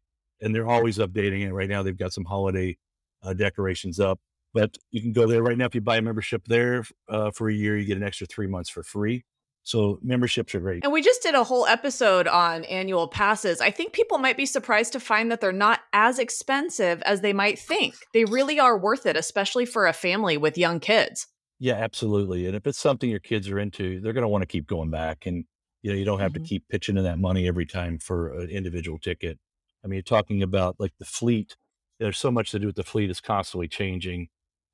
And 0.42 0.54
they're 0.54 0.68
always 0.68 0.98
updating 0.98 1.46
it. 1.46 1.54
Right 1.54 1.70
now, 1.70 1.84
they've 1.84 1.98
got 1.98 2.12
some 2.12 2.26
holiday 2.26 2.78
uh, 3.22 3.34
decorations 3.34 4.00
up. 4.00 4.20
But 4.54 4.78
you 4.90 5.02
can 5.02 5.12
go 5.12 5.28
there 5.28 5.44
right 5.44 5.58
now. 5.58 5.66
If 5.66 5.76
you 5.76 5.82
buy 5.82 5.98
a 5.98 6.02
membership 6.02 6.46
there 6.48 6.86
uh, 7.08 7.32
for 7.32 7.50
a 7.50 7.54
year, 7.54 7.78
you 7.78 7.86
get 7.86 7.98
an 7.98 8.04
extra 8.04 8.26
three 8.26 8.48
months 8.48 8.70
for 8.70 8.84
free. 8.84 9.24
So 9.66 9.98
memberships 10.04 10.54
are 10.54 10.60
great. 10.60 10.84
And 10.84 10.94
we 10.94 11.02
just 11.02 11.24
did 11.24 11.34
a 11.34 11.44
whole 11.44 11.66
episode 11.66 12.28
on 12.28 12.66
annual 12.66 13.08
passes. 13.08 13.60
I 13.62 13.72
think 13.72 13.94
people 13.94 14.20
might 14.20 14.38
be 14.38 14.46
surprised 14.46 14.94
to 14.94 15.00
find 15.00 15.32
that 15.32 15.42
they're 15.42 15.52
not 15.52 15.80
as 15.92 16.20
expensive 16.20 17.02
as 17.02 17.22
they 17.22 17.34
might 17.34 17.58
think. 17.58 17.96
They 18.14 18.26
really 18.26 18.60
are 18.60 18.78
worth 18.78 19.08
it, 19.08 19.18
especially 19.18 19.66
for 19.66 19.88
a 19.88 19.94
family 19.94 20.38
with 20.38 20.56
young 20.56 20.80
kids. 20.80 21.26
Yeah, 21.58 21.74
absolutely. 21.74 22.46
And 22.46 22.56
if 22.56 22.68
it's 22.68 22.78
something 22.78 23.10
your 23.10 23.18
kids 23.18 23.50
are 23.50 23.58
into, 23.58 24.00
they're 24.02 24.14
going 24.14 24.22
to 24.22 24.28
want 24.28 24.44
to 24.44 24.48
keep 24.48 24.68
going 24.68 24.92
back. 24.92 25.26
And, 25.26 25.46
you 25.82 25.92
know, 25.92 25.98
you 25.98 26.06
don't 26.06 26.20
have 26.20 26.34
mm-hmm. 26.34 26.44
to 26.44 26.48
keep 26.48 26.70
pitching 26.70 26.98
in 26.98 27.04
that 27.04 27.18
money 27.18 27.48
every 27.48 27.66
time 27.66 27.98
for 27.98 28.38
an 28.40 28.52
individual 28.52 29.00
ticket. 29.00 29.40
I 29.84 29.88
mean, 29.88 29.96
you're 29.96 30.04
talking 30.04 30.44
about 30.44 30.76
like 30.78 30.94
the 31.00 31.06
fleet. 31.06 31.58
There's 32.00 32.20
so 32.20 32.30
much 32.30 32.52
to 32.52 32.60
do 32.60 32.68
with 32.68 32.76
the 32.76 32.84
fleet. 32.84 33.10
It's 33.10 33.20
constantly 33.20 33.68
changing. 33.68 34.28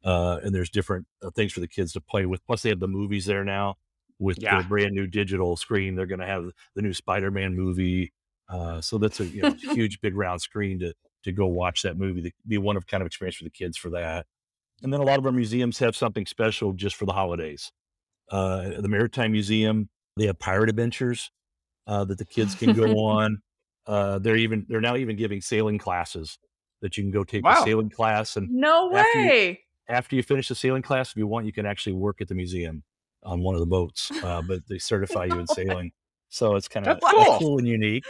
Uh, 0.04 0.40
and 0.44 0.54
there's 0.54 0.70
different 0.70 1.08
uh, 1.24 1.30
things 1.30 1.54
for 1.54 1.62
the 1.62 1.68
kids 1.70 1.94
to 1.94 2.02
play 2.02 2.26
with. 2.26 2.46
Plus, 2.46 2.64
they 2.64 2.70
have 2.70 2.82
the 2.82 2.90
movies 2.90 3.26
there 3.26 3.46
now 3.46 3.78
with 4.22 4.38
yeah. 4.40 4.62
the 4.62 4.68
brand 4.68 4.94
new 4.94 5.08
digital 5.08 5.58
screen. 5.58 5.96
They're 5.96 6.06
going 6.06 6.20
to 6.22 6.28
have 6.28 6.46
the 6.76 6.82
new 6.82 6.94
Spider-Man 6.94 7.56
movie. 7.56 8.14
Uh, 8.48 8.80
so 8.80 8.98
that's 8.98 9.20
a 9.20 9.26
you 9.26 9.42
know, 9.42 9.52
huge, 9.74 10.00
big 10.00 10.16
round 10.16 10.42
screen 10.42 10.80
to 10.80 10.94
to 11.24 11.32
go 11.32 11.48
watch 11.48 11.82
that 11.82 11.98
movie. 11.98 12.22
To 12.22 12.32
be 12.48 12.58
one 12.58 12.78
of 12.78 12.88
kind 12.88 13.02
of 13.02 13.08
experience 13.08 13.36
for 13.36 13.44
the 13.44 13.50
kids 13.50 13.78
for 13.78 13.90
that. 13.90 14.26
And 14.84 14.94
then 14.94 15.00
a 15.00 15.04
lot 15.04 15.20
of 15.20 15.26
our 15.26 15.32
museums 15.32 15.80
have 15.80 15.96
something 15.96 16.26
special 16.26 16.74
just 16.74 16.96
for 16.96 17.06
the 17.06 17.14
holidays. 17.14 17.72
Uh, 18.32 18.82
the 18.82 18.88
Maritime 18.88 19.32
Museum, 19.32 19.90
they 20.18 20.26
have 20.26 20.40
pirate 20.40 20.70
adventures 20.70 21.30
uh, 21.86 22.06
that 22.06 22.18
the 22.18 22.26
kids 22.26 22.56
can 22.56 22.74
go 22.74 22.86
on. 22.98 23.42
Uh, 23.86 24.20
they're 24.20 24.38
even 24.38 24.66
they're 24.70 24.82
now 24.82 24.96
even 24.96 25.16
giving 25.16 25.42
sailing 25.42 25.78
classes 25.78 26.38
that 26.82 26.98
you 26.98 27.04
can 27.04 27.12
go 27.12 27.24
take 27.24 27.44
wow. 27.44 27.62
a 27.62 27.64
sailing 27.64 27.90
class 27.90 28.38
and 28.38 28.50
no 28.50 28.96
after 28.96 29.20
way. 29.20 29.50
You, 29.50 29.96
after 29.96 30.16
you 30.16 30.24
finish 30.24 30.48
the 30.48 30.56
sailing 30.56 30.82
class, 30.84 31.10
if 31.10 31.18
you 31.18 31.28
want, 31.28 31.46
you 31.46 31.52
can 31.52 31.66
actually 31.66 31.94
work 31.94 32.22
at 32.22 32.28
the 32.28 32.36
museum 32.36 32.84
on 33.24 33.42
one 33.42 33.56
of 33.56 33.62
the 33.62 33.68
boats. 33.68 34.12
Uh, 34.24 34.42
but 34.42 34.68
they 34.68 34.78
certify 34.80 35.26
you 35.26 35.40
in 35.40 35.48
sailing, 35.48 35.92
so 36.30 36.56
it's 36.56 36.68
kind 36.68 36.88
of 36.88 37.00
cool. 37.02 37.40
cool. 37.40 37.58
and 37.58 37.68
unique, 37.68 38.06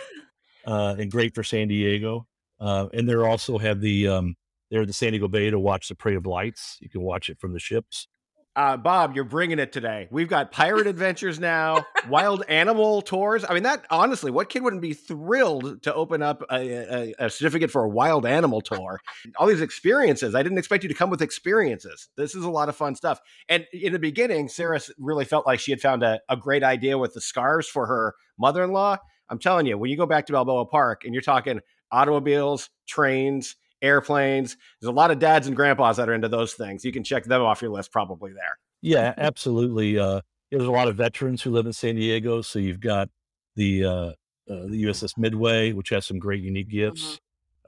uh, 0.66 0.96
and 0.98 1.12
great 1.12 1.36
for 1.36 1.44
San 1.44 1.68
Diego. 1.68 2.28
Uh, 2.60 2.88
and 2.94 3.10
they 3.10 3.16
also 3.16 3.58
have 3.58 3.82
the 3.82 4.08
um, 4.08 4.36
there 4.70 4.82
at 4.82 4.88
the 4.88 4.94
San 4.94 5.12
Diego 5.12 5.28
Bay 5.28 5.50
to 5.50 5.60
watch 5.60 5.90
the 5.90 5.96
Parade 5.96 6.18
of 6.18 6.26
Lights. 6.26 6.78
You 6.80 6.90
can 6.90 7.02
watch 7.02 7.30
it 7.30 7.40
from 7.40 7.54
the 7.54 7.60
ships. 7.60 8.08
Uh, 8.54 8.76
Bob, 8.76 9.16
you're 9.16 9.24
bringing 9.24 9.60
it 9.60 9.72
today. 9.72 10.10
We've 10.12 10.28
got 10.28 10.52
pirate 10.52 10.86
adventures 10.88 11.40
now, 11.40 11.86
wild 12.10 12.44
animal 12.50 13.02
tours. 13.02 13.46
I 13.48 13.54
mean, 13.54 13.64
that 13.64 13.86
honestly, 13.90 14.30
what 14.30 14.50
kid 14.50 14.62
wouldn't 14.62 14.82
be 14.82 14.94
thrilled 14.94 15.82
to 15.84 15.94
open 15.94 16.22
up 16.22 16.44
a, 16.52 16.56
a, 16.56 17.14
a, 17.18 17.30
certificate 17.30 17.72
for 17.72 17.86
a 17.86 17.90
wild 17.90 18.26
animal 18.26 18.60
tour? 18.60 19.00
All 19.38 19.48
these 19.48 19.62
experiences. 19.62 20.36
I 20.36 20.44
didn't 20.44 20.58
expect 20.58 20.84
you 20.84 20.90
to 20.90 20.96
come 20.96 21.10
with 21.10 21.22
experiences. 21.22 22.10
This 22.18 22.36
is 22.36 22.44
a 22.44 22.50
lot 22.50 22.68
of 22.68 22.76
fun 22.76 22.96
stuff. 22.96 23.22
And 23.48 23.66
in 23.72 23.94
the 23.94 24.00
beginning, 24.00 24.50
Sarah 24.50 24.82
really 24.98 25.26
felt 25.26 25.48
like 25.48 25.62
she 25.62 25.72
had 25.72 25.80
found 25.80 26.04
a, 26.04 26.20
a 26.28 26.36
great 26.36 26.64
idea 26.64 26.98
with 26.98 27.14
the 27.14 27.22
scarves 27.22 27.68
for 27.68 27.88
her 27.88 28.16
mother 28.38 28.66
in 28.66 28.72
law. 28.72 28.98
I'm 29.30 29.40
telling 29.40 29.66
you, 29.66 29.78
when 29.78 29.90
you 29.90 29.96
go 29.96 30.06
back 30.06 30.26
to 30.26 30.34
Balboa 30.34 30.66
Park 30.66 31.06
and 31.06 31.14
you're 31.14 31.22
talking 31.22 31.62
automobiles, 31.90 32.70
trains, 32.86 33.56
airplanes. 33.82 34.58
There's 34.80 34.90
a 34.90 34.94
lot 34.94 35.12
of 35.12 35.20
dads 35.20 35.48
and 35.48 35.56
grandpas 35.56 35.98
that 35.98 36.10
are 36.10 36.14
into 36.14 36.30
those 36.30 36.54
things. 36.54 36.86
You 36.86 36.92
can 36.92 37.04
check 37.04 37.24
them 37.26 37.42
off 37.42 37.62
your 37.62 37.72
list 37.72 37.92
probably 37.92 38.34
there. 38.34 38.58
Yeah, 38.82 39.14
absolutely. 39.18 40.00
Uh, 40.00 40.22
there's 40.52 40.64
a 40.64 40.72
lot 40.72 40.88
of 40.88 40.96
veterans 40.96 41.42
who 41.42 41.52
live 41.52 41.66
in 41.66 41.74
San 41.74 41.96
Diego. 41.96 42.42
So 42.42 42.60
you've 42.60 42.80
got 42.80 43.10
the 43.56 43.86
uh, 43.86 43.90
uh, 43.90 44.68
the 44.68 44.84
USS 44.84 45.18
Midway, 45.18 45.72
which 45.72 45.90
has 45.90 46.06
some 46.06 46.20
great 46.20 46.44
unique 46.44 46.70
gifts. 46.70 47.20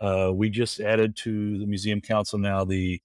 Mm-hmm. 0.01 0.05
Uh, 0.05 0.31
we 0.31 0.49
just 0.49 0.79
added 0.79 1.15
to 1.15 1.59
the 1.59 1.65
museum 1.65 2.01
council 2.01 2.39
now 2.39 2.65
the 2.65 2.99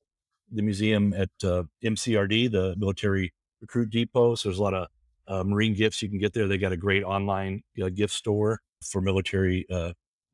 the 0.50 0.62
museum 0.62 1.12
at 1.12 1.28
uh, 1.44 1.62
MCRD, 1.84 2.50
the 2.50 2.74
Military 2.78 3.32
Recruit 3.60 3.90
Depot. 3.90 4.34
So 4.34 4.48
there's 4.48 4.58
a 4.58 4.62
lot 4.62 4.74
of 4.74 4.88
uh, 5.28 5.44
Marine 5.44 5.74
gifts 5.74 6.00
you 6.00 6.08
can 6.08 6.18
get 6.18 6.32
there. 6.32 6.48
They 6.48 6.56
got 6.56 6.72
a 6.72 6.76
great 6.76 7.04
online 7.04 7.62
gift 7.94 8.14
store 8.14 8.60
for 8.82 9.02
military 9.02 9.66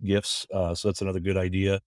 gifts. 0.04 0.46
so 0.52 0.74
that's 0.84 1.02
another 1.02 1.18
good 1.18 1.36
idea. 1.36 1.80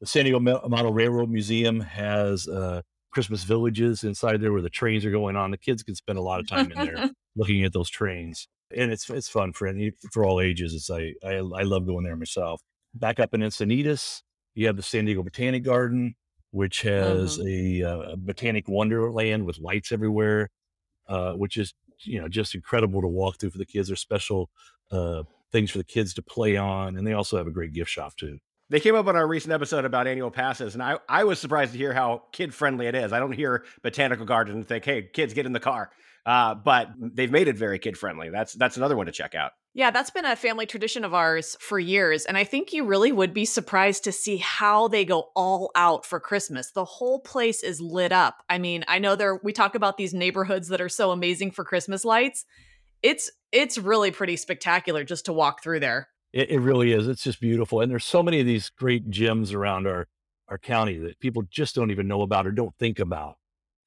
The 0.00 0.06
San 0.06 0.24
Diego 0.24 0.38
Model 0.38 0.92
Railroad 0.92 1.28
Museum 1.28 1.80
has 1.80 2.46
uh, 2.46 2.82
Christmas 3.10 3.42
villages 3.42 4.04
inside 4.04 4.40
there 4.40 4.52
where 4.52 4.62
the 4.62 4.70
trains 4.70 5.04
are 5.04 5.10
going 5.10 5.34
on. 5.34 5.50
The 5.50 5.58
kids 5.58 5.82
can 5.82 5.94
spend 5.96 6.18
a 6.18 6.22
lot 6.22 6.38
of 6.38 6.46
time 6.46 6.70
in 6.70 6.86
there 6.86 7.10
looking 7.36 7.64
at 7.64 7.72
those 7.72 7.90
trains, 7.90 8.46
and 8.74 8.92
it's 8.92 9.10
it's 9.10 9.28
fun 9.28 9.52
for 9.52 9.66
any 9.66 9.92
for 10.12 10.24
all 10.24 10.40
ages. 10.40 10.74
It's 10.74 10.90
I 10.90 11.14
I, 11.26 11.36
I 11.36 11.62
love 11.62 11.86
going 11.86 12.04
there 12.04 12.16
myself. 12.16 12.60
Back 12.94 13.18
up 13.18 13.34
in 13.34 13.40
Encinitas, 13.40 14.22
you 14.54 14.66
have 14.66 14.76
the 14.76 14.82
San 14.82 15.04
Diego 15.04 15.22
Botanic 15.22 15.64
Garden, 15.64 16.14
which 16.52 16.82
has 16.82 17.38
mm-hmm. 17.38 17.84
a, 17.84 17.88
uh, 17.88 18.12
a, 18.12 18.16
botanic 18.16 18.68
wonderland 18.68 19.44
with 19.44 19.58
lights 19.58 19.92
everywhere, 19.92 20.48
uh, 21.08 21.32
which 21.32 21.56
is 21.56 21.74
you 22.02 22.20
know 22.20 22.28
just 22.28 22.54
incredible 22.54 23.00
to 23.00 23.08
walk 23.08 23.38
through 23.38 23.50
for 23.50 23.58
the 23.58 23.66
kids. 23.66 23.88
There's 23.88 24.00
special 24.00 24.48
uh, 24.92 25.24
things 25.50 25.70
for 25.70 25.78
the 25.78 25.84
kids 25.84 26.14
to 26.14 26.22
play 26.22 26.56
on, 26.56 26.96
and 26.96 27.06
they 27.06 27.14
also 27.14 27.36
have 27.36 27.46
a 27.46 27.52
great 27.52 27.72
gift 27.72 27.90
shop 27.90 28.16
too. 28.16 28.38
They 28.70 28.80
came 28.80 28.94
up 28.94 29.06
on 29.06 29.16
our 29.16 29.26
recent 29.26 29.52
episode 29.52 29.84
about 29.84 30.06
annual 30.06 30.30
passes, 30.30 30.74
and 30.74 30.82
I, 30.82 30.98
I 31.08 31.24
was 31.24 31.38
surprised 31.38 31.72
to 31.72 31.78
hear 31.78 31.92
how 31.94 32.24
kid 32.32 32.54
friendly 32.54 32.86
it 32.86 32.94
is. 32.94 33.12
I 33.12 33.18
don't 33.18 33.32
hear 33.32 33.64
botanical 33.82 34.26
garden 34.26 34.56
and 34.56 34.68
think, 34.68 34.84
"Hey, 34.84 35.02
kids, 35.02 35.32
get 35.34 35.46
in 35.46 35.52
the 35.52 35.60
car." 35.60 35.90
Uh, 36.26 36.54
but 36.54 36.90
they've 36.98 37.30
made 37.30 37.48
it 37.48 37.56
very 37.56 37.78
kid 37.78 37.96
friendly. 37.96 38.28
That's 38.28 38.52
that's 38.52 38.76
another 38.76 38.96
one 38.96 39.06
to 39.06 39.12
check 39.12 39.34
out. 39.34 39.52
Yeah, 39.72 39.90
that's 39.90 40.10
been 40.10 40.26
a 40.26 40.36
family 40.36 40.66
tradition 40.66 41.04
of 41.04 41.14
ours 41.14 41.56
for 41.60 41.78
years. 41.78 42.26
And 42.26 42.36
I 42.36 42.44
think 42.44 42.72
you 42.72 42.84
really 42.84 43.12
would 43.12 43.32
be 43.32 43.44
surprised 43.44 44.04
to 44.04 44.12
see 44.12 44.36
how 44.38 44.88
they 44.88 45.04
go 45.04 45.30
all 45.34 45.70
out 45.74 46.04
for 46.04 46.20
Christmas. 46.20 46.72
The 46.72 46.84
whole 46.84 47.20
place 47.20 47.62
is 47.62 47.80
lit 47.80 48.12
up. 48.12 48.42
I 48.50 48.58
mean, 48.58 48.84
I 48.88 48.98
know 48.98 49.14
there 49.16 49.40
we 49.42 49.52
talk 49.54 49.74
about 49.74 49.96
these 49.96 50.12
neighborhoods 50.12 50.68
that 50.68 50.80
are 50.80 50.88
so 50.88 51.12
amazing 51.12 51.52
for 51.52 51.64
Christmas 51.64 52.04
lights. 52.04 52.44
It's 53.02 53.30
it's 53.50 53.78
really 53.78 54.10
pretty 54.10 54.36
spectacular 54.36 55.04
just 55.04 55.24
to 55.26 55.32
walk 55.32 55.62
through 55.62 55.80
there. 55.80 56.08
It, 56.32 56.50
it 56.50 56.60
really 56.60 56.92
is. 56.92 57.08
It's 57.08 57.24
just 57.24 57.40
beautiful. 57.40 57.80
And 57.80 57.90
there's 57.90 58.04
so 58.04 58.22
many 58.22 58.40
of 58.40 58.46
these 58.46 58.70
great 58.70 59.10
gems 59.10 59.52
around 59.52 59.86
our 59.86 60.06
our 60.48 60.58
county 60.58 60.98
that 60.98 61.18
people 61.20 61.42
just 61.50 61.74
don't 61.74 61.90
even 61.90 62.08
know 62.08 62.22
about 62.22 62.46
or 62.46 62.50
don't 62.50 62.74
think 62.78 62.98
about 62.98 63.36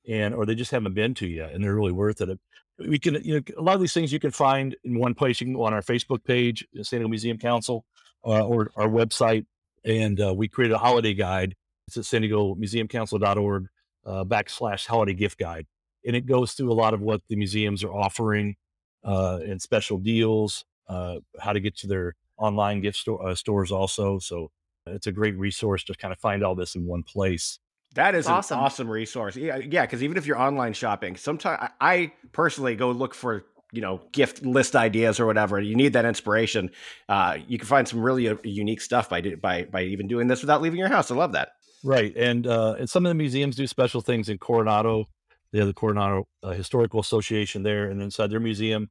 and 0.08 0.34
or 0.34 0.46
they 0.46 0.56
just 0.56 0.72
haven't 0.72 0.94
been 0.94 1.14
to 1.14 1.28
yet 1.28 1.52
and 1.52 1.64
they're 1.64 1.76
really 1.76 1.92
worth 1.92 2.22
it 2.22 2.40
we 2.78 2.98
can 2.98 3.16
you 3.24 3.36
know 3.36 3.42
a 3.58 3.62
lot 3.62 3.76
of 3.76 3.82
these 3.82 3.94
things 3.94 4.12
you 4.12 4.20
can 4.20 4.32
find 4.32 4.76
in 4.84 4.98
one 4.98 5.14
place 5.14 5.40
you 5.40 5.46
can 5.48 5.54
go 5.54 5.64
on 5.64 5.74
our 5.74 5.82
facebook 5.82 6.24
page 6.24 6.66
san 6.82 7.00
diego 7.00 7.10
museum 7.10 7.38
council 7.38 7.86
uh, 8.26 8.46
or 8.46 8.72
our 8.76 8.88
website 8.88 9.46
and 9.84 10.22
uh, 10.22 10.34
we 10.34 10.48
created 10.48 10.74
a 10.74 10.78
holiday 10.78 11.14
guide 11.14 11.56
it's 11.88 11.98
at 11.98 12.06
san 12.06 12.22
diego 12.22 12.56
museum 12.56 12.88
council.org 12.88 13.68
uh, 14.06 14.24
backslash 14.24 14.88
holiday 14.88 15.14
gift 15.14 15.38
guide 15.38 15.66
and 16.06 16.16
it 16.16 16.26
goes 16.26 16.54
through 16.54 16.72
a 16.72 16.74
lot 16.74 16.94
of 16.94 17.02
what 17.02 17.22
the 17.30 17.36
museums 17.36 17.84
are 17.84 17.94
offering 17.94 18.56
uh, 19.04 19.40
and 19.44 19.62
special 19.62 19.98
deals 19.98 20.66
uh, 20.88 21.18
how 21.40 21.54
to 21.54 21.60
get 21.60 21.76
to 21.78 21.88
their 21.88 22.16
online 22.42 22.82
gift 22.82 22.98
store, 22.98 23.28
uh, 23.28 23.36
stores 23.36 23.72
also 23.72 24.20
so 24.20 24.52
it's 24.88 25.08
a 25.08 25.12
great 25.12 25.38
resource 25.38 25.84
to 25.84 25.94
kind 25.94 26.12
of 26.12 26.20
find 26.20 26.44
all 26.44 26.56
this 26.56 26.76
in 26.76 26.86
one 26.86 27.04
place 27.04 27.60
that 27.96 28.16
is 28.16 28.28
awesome. 28.28 28.58
an 28.58 28.64
awesome 28.64 28.90
resource. 28.90 29.36
Yeah, 29.36 29.58
yeah. 29.58 29.82
Because 29.82 30.02
even 30.04 30.18
if 30.18 30.26
you're 30.26 30.40
online 30.40 30.74
shopping, 30.74 31.18
sometimes 31.18 31.72
I 31.82 32.14
personally 32.32 32.76
go 32.76 32.92
look 32.92 33.14
for 33.14 33.46
you 33.74 33.82
know 33.82 34.02
gift 34.12 34.44
list 34.44 34.76
ideas 34.76 35.20
or 35.20 35.26
whatever. 35.26 35.60
You 35.60 35.76
need 35.76 35.94
that 35.94 36.06
inspiration. 36.06 36.72
Uh, 37.10 37.38
you 37.48 37.58
can 37.58 37.68
find 37.68 37.88
some 37.88 38.02
really 38.02 38.30
uh, 38.30 38.36
unique 38.44 38.82
stuff 38.82 39.10
by 39.10 39.22
by 39.22 39.64
by 39.66 39.84
even 39.84 40.08
doing 40.08 40.28
this 40.28 40.42
without 40.42 40.62
leaving 40.62 40.80
your 40.80 40.88
house. 40.88 41.12
I 41.12 41.16
love 41.16 41.34
that. 41.34 41.50
Right, 41.84 42.16
and 42.16 42.48
uh, 42.48 42.76
and 42.80 42.90
some 42.90 43.06
of 43.06 43.10
the 43.10 43.16
museums 43.16 43.56
do 43.56 43.68
special 43.68 44.02
things 44.02 44.30
in 44.30 44.38
Coronado. 44.38 45.06
They 45.52 45.60
have 45.60 45.68
the 45.68 45.74
Coronado 45.74 46.28
uh, 46.44 46.52
Historical 46.52 47.02
Association 47.02 47.64
there, 47.64 47.90
and 47.90 48.02
inside 48.02 48.30
their 48.30 48.40
museum, 48.40 48.90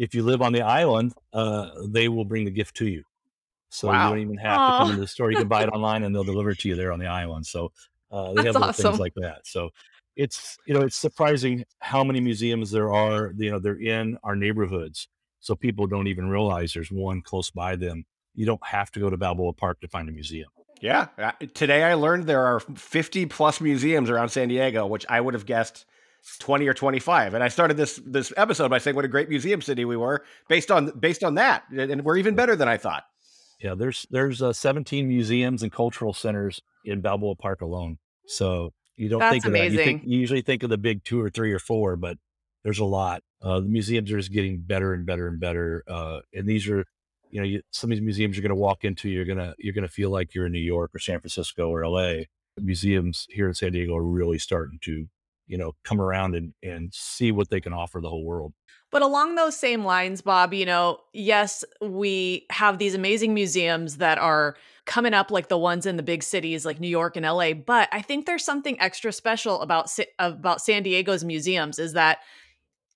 if 0.00 0.14
you 0.14 0.22
live 0.22 0.40
on 0.40 0.54
the 0.54 0.62
island, 0.62 1.12
uh, 1.34 1.68
they 1.86 2.08
will 2.08 2.24
bring 2.24 2.46
the 2.46 2.50
gift 2.50 2.74
to 2.76 2.86
you. 2.86 3.04
So 3.68 3.88
wow. 3.88 4.08
you 4.08 4.14
don't 4.14 4.22
even 4.22 4.36
have 4.38 4.58
Aww. 4.58 4.70
to 4.70 4.78
come 4.78 4.88
into 4.88 5.00
the 5.02 5.06
store. 5.06 5.30
You 5.30 5.36
can 5.36 5.46
buy 5.46 5.62
it 5.62 5.68
online, 5.68 6.04
and 6.04 6.14
they'll 6.14 6.24
deliver 6.24 6.50
it 6.50 6.58
to 6.60 6.70
you 6.70 6.74
there 6.74 6.90
on 6.90 6.98
the 6.98 7.06
island. 7.06 7.46
So 7.46 7.70
uh, 8.10 8.32
they 8.32 8.42
That's 8.42 8.56
have 8.56 8.56
awesome. 8.56 8.84
things 8.92 8.98
like 8.98 9.12
that. 9.16 9.46
So 9.46 9.68
it's 10.16 10.56
you 10.66 10.72
know 10.72 10.80
it's 10.80 10.96
surprising 10.96 11.66
how 11.80 12.02
many 12.02 12.18
museums 12.18 12.70
there 12.70 12.90
are. 12.90 13.34
You 13.36 13.50
know 13.50 13.58
they're 13.58 13.78
in 13.78 14.16
our 14.24 14.34
neighborhoods, 14.34 15.06
so 15.38 15.54
people 15.54 15.86
don't 15.86 16.06
even 16.06 16.30
realize 16.30 16.72
there's 16.72 16.90
one 16.90 17.20
close 17.20 17.50
by 17.50 17.76
them. 17.76 18.06
You 18.34 18.46
don't 18.46 18.64
have 18.66 18.90
to 18.92 19.00
go 19.00 19.10
to 19.10 19.18
Balboa 19.18 19.52
Park 19.52 19.82
to 19.82 19.88
find 19.88 20.08
a 20.08 20.12
museum. 20.12 20.48
Yeah, 20.80 21.08
uh, 21.18 21.32
today 21.52 21.84
I 21.84 21.92
learned 21.92 22.24
there 22.24 22.46
are 22.46 22.60
50 22.60 23.26
plus 23.26 23.60
museums 23.60 24.08
around 24.08 24.30
San 24.30 24.48
Diego, 24.48 24.86
which 24.86 25.04
I 25.10 25.20
would 25.20 25.34
have 25.34 25.44
guessed 25.44 25.84
20 26.38 26.66
or 26.68 26.74
25 26.74 27.34
and 27.34 27.42
i 27.42 27.48
started 27.48 27.76
this 27.76 28.00
this 28.04 28.32
episode 28.36 28.68
by 28.68 28.78
saying 28.78 28.96
what 28.96 29.04
a 29.04 29.08
great 29.08 29.28
museum 29.28 29.60
city 29.62 29.84
we 29.84 29.96
were 29.96 30.24
based 30.48 30.70
on 30.70 30.90
based 30.98 31.24
on 31.24 31.34
that 31.34 31.64
and 31.70 32.04
we're 32.04 32.16
even 32.16 32.34
better 32.34 32.56
than 32.56 32.68
i 32.68 32.76
thought 32.76 33.04
yeah 33.60 33.74
there's 33.74 34.06
there's 34.10 34.42
uh, 34.42 34.52
17 34.52 35.08
museums 35.08 35.62
and 35.62 35.72
cultural 35.72 36.12
centers 36.12 36.60
in 36.84 37.00
Balboa 37.00 37.36
Park 37.36 37.60
alone. 37.60 37.98
So 38.26 38.72
you 38.96 39.08
don't 39.08 39.20
That's 39.20 39.32
think 39.32 39.44
of 39.44 39.52
amazing. 39.52 39.76
that. 39.76 39.82
You, 39.82 39.84
think, 39.84 40.02
you 40.04 40.18
usually 40.18 40.42
think 40.42 40.62
of 40.62 40.70
the 40.70 40.78
big 40.78 41.04
two 41.04 41.20
or 41.20 41.30
three 41.30 41.52
or 41.52 41.58
four, 41.58 41.96
but 41.96 42.18
there's 42.62 42.78
a 42.78 42.84
lot. 42.84 43.22
Uh, 43.42 43.60
the 43.60 43.68
museums 43.68 44.12
are 44.12 44.18
just 44.18 44.32
getting 44.32 44.60
better 44.60 44.92
and 44.92 45.06
better 45.06 45.28
and 45.28 45.40
better. 45.40 45.82
Uh, 45.88 46.20
and 46.34 46.46
these 46.46 46.68
are, 46.68 46.84
you 47.30 47.40
know, 47.40 47.46
you, 47.46 47.62
some 47.70 47.90
of 47.90 47.96
these 47.96 48.04
museums 48.04 48.36
you're 48.36 48.42
going 48.42 48.50
to 48.50 48.54
walk 48.54 48.84
into, 48.84 49.08
you're 49.08 49.24
gonna 49.24 49.54
you're 49.58 49.72
gonna 49.72 49.88
feel 49.88 50.10
like 50.10 50.34
you're 50.34 50.46
in 50.46 50.52
New 50.52 50.58
York 50.58 50.90
or 50.94 50.98
San 50.98 51.20
Francisco 51.20 51.68
or 51.68 51.84
L.A. 51.84 52.28
Museums 52.58 53.26
here 53.30 53.48
in 53.48 53.54
San 53.54 53.72
Diego 53.72 53.96
are 53.96 54.02
really 54.02 54.38
starting 54.38 54.78
to, 54.82 55.08
you 55.50 55.58
know, 55.58 55.74
come 55.82 56.00
around 56.00 56.36
and 56.36 56.54
and 56.62 56.94
see 56.94 57.32
what 57.32 57.50
they 57.50 57.60
can 57.60 57.72
offer 57.72 58.00
the 58.00 58.08
whole 58.08 58.24
world. 58.24 58.52
But 58.92 59.02
along 59.02 59.34
those 59.34 59.56
same 59.56 59.84
lines, 59.84 60.20
Bob, 60.20 60.54
you 60.54 60.64
know, 60.64 60.98
yes, 61.12 61.64
we 61.80 62.46
have 62.50 62.78
these 62.78 62.94
amazing 62.94 63.34
museums 63.34 63.98
that 63.98 64.18
are 64.18 64.56
coming 64.86 65.12
up 65.12 65.30
like 65.30 65.48
the 65.48 65.58
ones 65.58 65.86
in 65.86 65.96
the 65.96 66.02
big 66.02 66.22
cities 66.22 66.64
like 66.64 66.80
New 66.80 66.88
York 66.88 67.16
and 67.16 67.26
LA, 67.26 67.52
but 67.52 67.88
I 67.92 68.00
think 68.00 68.26
there's 68.26 68.44
something 68.44 68.80
extra 68.80 69.12
special 69.12 69.60
about 69.60 69.90
about 70.18 70.60
San 70.60 70.84
Diego's 70.84 71.24
museums 71.24 71.78
is 71.78 71.92
that 71.94 72.18